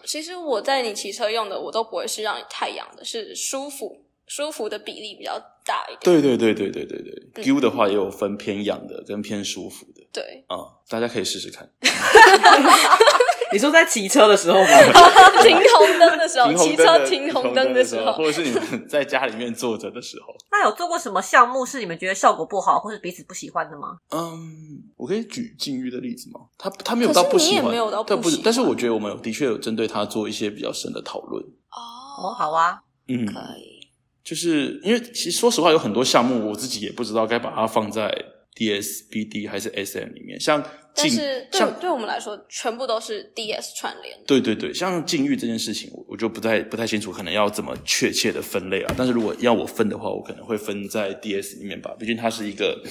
[0.03, 5.99] 其实我在你骑车用的，我都不会是让你太痒的，是舒服舒服的比例比较大一点。
[6.01, 7.01] 对对对对对对
[7.33, 10.57] 对，U 的话也有分偏痒的跟偏舒服的对，啊、
[10.89, 11.69] 大家可以试试看。
[13.55, 14.67] 你说在骑车的时候吗？
[15.41, 23.95] 停红灯的时候， 骑车停红灯的时候，或者是你们在家里面坐着的时候，那有做过什么项目是你们觉得效果不好，或是彼此不喜欢的吗？
[24.11, 26.41] 嗯，我可以举禁欲的例子吗？
[26.57, 31.41] 他他没有到不喜欢，可是你也没有到不但不是但是我觉得我们有的确有针对他做一些比较深的讨论。
[31.71, 33.87] 哦，好啊，嗯，可以。
[34.23, 38.11] 就是因为其实说实话，有很多项目我自己也不知道该把它放在
[38.55, 40.63] DS、BD 还是 SM 里面，像
[40.95, 44.17] 但是对对我们来说，全部都是 DS 串联。
[44.25, 48.95] 对对对，像禁欲这件事情，我我就不太不太清楚，可能要怎么确切的分类啊。
[48.97, 52.81] 但是如果要我分的话，我可能会分在 DS 里面吧，毕竟它是一个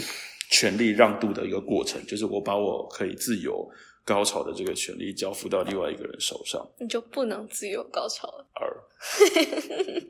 [0.51, 3.67] 权力让渡的一个过程，就是我把我可以自由
[4.05, 8.47] 高潮的这个权利交付到另外一个人手上，你就不能自由高潮了。
[8.55, 8.69] 而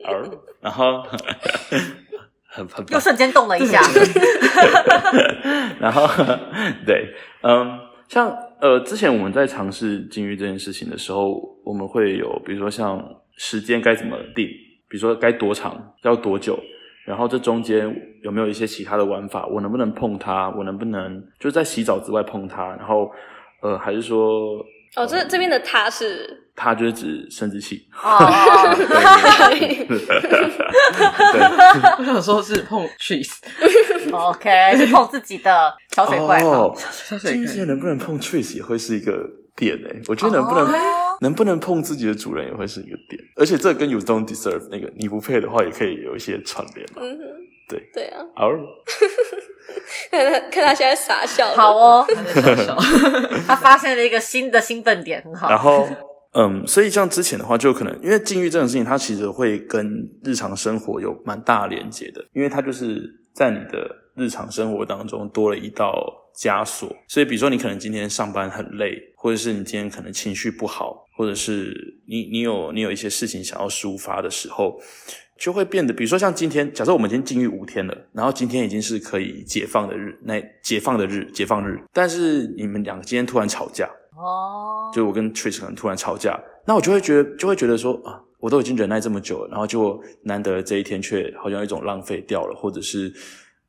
[0.05, 0.29] 而
[0.61, 1.01] 然后
[2.47, 3.81] 很很又瞬间动了一下。
[5.79, 6.07] 然后
[6.85, 13.03] 对，嗯，像呃，之前我们在尝试禁欲这件事情的时候，我们会有比如说像
[13.37, 14.47] 时间该怎么定，
[14.87, 16.57] 比如说该多长，要多久，
[17.05, 17.93] 然后这中间
[18.23, 23.11] 有没有一些其他的玩法，我能不能碰它，我能不能就是在洗澡之外碰它，然后
[23.61, 24.63] 呃，还是说
[24.95, 28.15] 哦，这这边的它是它就是指生殖器，哦。
[28.17, 28.75] 哦，
[29.51, 31.41] 对，
[31.99, 33.39] 我想说是碰 trees，
[34.15, 36.41] OK，是碰自己的小水怪？
[36.43, 37.31] 哦，小水怪。
[37.33, 46.97] 禁欲之间能不能碰 trace 也会是一个点诶、我觉得能不能、哦能不能碰自己的主人也会是一个点，而且这跟 you don't deserve 那个你不配的话，也可以有一些串联嘛。
[47.01, 47.23] 嗯哼，
[47.69, 47.81] 对。
[47.93, 48.49] 对啊，好，
[50.11, 51.47] 看 他看他现在傻笑。
[51.55, 52.05] 好，哦，
[53.47, 55.49] 他发现了一个新的兴奋点，很好。
[55.49, 55.87] 然后
[56.33, 59.87] 嗯，所以像之前的话，就可能因为禁欲这种事情，它其实会跟
[60.21, 66.93] 日常生活有蛮大连接的，因为它就是在你的日常生活当中多了一道枷锁。
[67.07, 74.79] 所以，比如说你可能今天上班很累，或者是你今天可能情绪不好，或者是你你有你有一些事情想要抒发的时候。
[75.37, 83.85] 就会变得，比如说像今天，假设我们已经禁欲五天了，然后今天已经是可以解放的日，那解放的日，解放日，但是你们两个今天突然吵架，
[84.15, 93.13] 哦，就我跟 Trish 可能突然吵架，那我就会觉得，就会觉得说啊，我都已经忍耐这么久了，然后就难得这一天却好像一种浪费掉了，或者是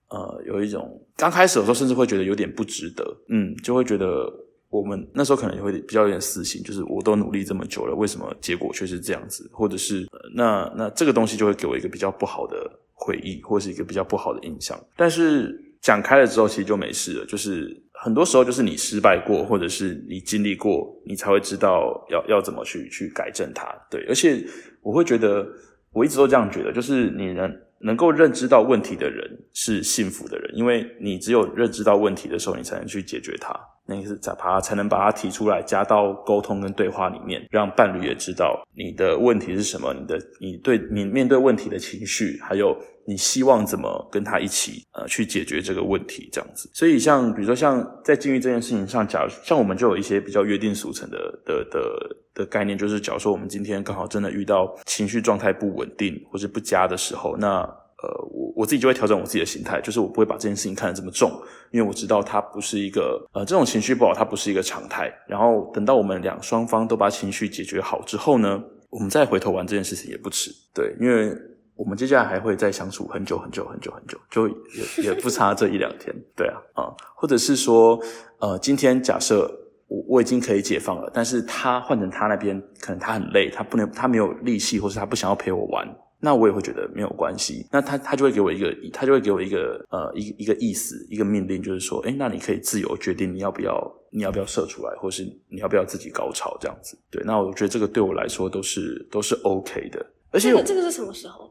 [0.08, 4.32] 呃，有一种刚开始的时候甚至会觉得有点不值得，嗯，就会觉得
[4.70, 12.56] 我们那时候可能也会比较有点私心，就是我都努力这么久了，为什么结果却是这样子，或者是、那那这个东西就会给我一个比较不好的
[12.94, 17.82] 回忆，或是一个比较不好的印象，但是讲开了之后，其实就没事了，就是。
[17.98, 23.66] 很多时候就是你失败过，或者是你经历过，你才会知道要要怎么去去改正它。
[23.90, 24.44] 对，而且
[24.82, 25.48] 我会觉得，
[25.94, 27.50] 我一直都这样觉得，就是你能
[27.80, 33.54] 能够认知到问题的人是幸福的人，因为你只有认知到问题的时候，你才能去解决它。
[33.88, 42.76] 那个是才把它才能把它提出来，加到沟通跟对话里面，让伴侣也知道你的问题是什么，你的你对你面对问题的情绪，还有
[43.06, 46.68] 你希望怎么跟他一起呃去解决这个问题，这样子。
[46.74, 57.60] 所以像比如说像在禁欲这件事情上，假如像我们就有一些比较约定俗成的的的的概念，就是假如说我们今天刚好真的遇到情绪状态不稳定或是不佳的时候，那
[58.02, 61.30] 呃，我我自己就会调整我自己的心态，就是我不会把这件事情看得这么重，
[61.70, 65.10] 因为我知道它不是一个呃这种情绪不好，它不是一个常态。
[65.26, 70.50] 然后等到我们两双方都把情绪解决好之后呢，我们再回头玩这件事情也不迟。
[70.74, 71.34] 对，因为
[71.76, 76.14] 我们接下来还会再相处很久很久很久很久，就也 也不差这一两天。
[76.34, 78.00] 对啊，啊、或者是说
[78.38, 79.62] 呃，今天假设。
[79.88, 85.86] 我我已经可以解放了，但是他换成他那边，可能他很累，他不能，他没有力气，或是他不想要陪我玩，
[86.18, 87.64] 那我也会觉得没有关系。
[87.70, 96.98] 那他他就会给我一个，他就会给我一个呃一个一个意思，一个命令，就是说，哎，那你可以自由决定你要不要你要不要射出来，或是你要不要自己高潮这样子。
[97.08, 101.45] 对，那我觉得这个对我来说都是都是 OK 的，而且这个这个是什么时候？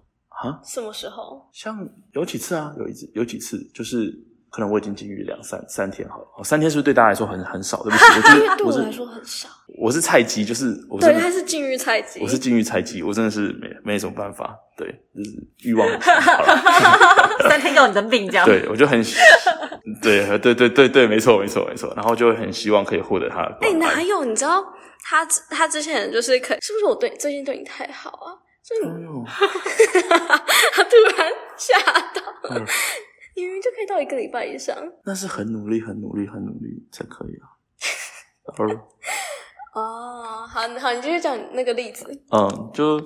[0.45, 1.47] 啊，什么时候？
[1.51, 4.13] 像有几次啊，有一次有几次就是。
[4.51, 7.83] 可能我已经禁欲两三三天好了，哦三天是不是对大家来说很很少？
[7.83, 9.49] 对不起，我 因为对我来说很少。
[9.77, 12.21] 我是菜鸡，就是我对，他是禁欲菜鸡。
[12.21, 15.31] 我是禁欲菜鸡，我真的是没没什么办法，对，就是
[15.63, 16.21] 欲望很。
[16.21, 16.41] 好
[17.49, 18.45] 三天要你的命这样。
[18.47, 19.17] 对，我就很喜
[20.01, 23.73] 对对对对对，没错没错没错，然后就会很希望可以获得他的哎。
[23.73, 24.23] 哪有？
[24.23, 24.63] 你知道
[25.03, 28.31] 他他之前就是可是不是我对最近对你太好啊？
[28.65, 29.23] 所以你哎呦
[30.73, 31.77] 他 突然吓
[32.15, 32.49] 到，
[33.35, 37.45] 明明就可以到一个礼拜以上那是很努力很努力很努力才可以啊。
[38.57, 38.67] 而
[39.79, 40.47] 哦。
[40.47, 42.05] 好，好，你继续讲那个例子。
[42.31, 42.99] 嗯，就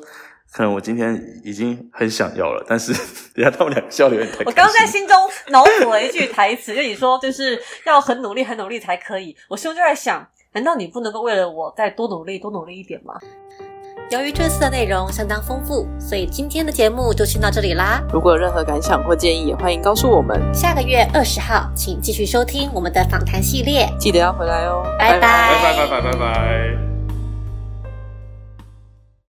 [0.53, 2.93] 可能我今天已经很想要了，但是
[3.35, 4.45] 等下他们两个笑的有点太。
[4.45, 9.35] 我刚刚在心中脑补了一句台词，就你说就是要很努力、很努力才可以。
[9.49, 13.19] 我心中就在想，难道你不能够为了我再多努力、多努力一点吗？
[14.09, 18.01] 由于这次的内容相当丰富，所以今天的节目就先到这里啦。
[18.11, 20.41] 如果有任何感想或建议，也欢迎告诉我们。
[20.51, 23.87] 下个月二十号，请继续收听我们的访谈系列。
[23.99, 26.88] 记得要回来哦，拜拜拜拜拜拜拜拜。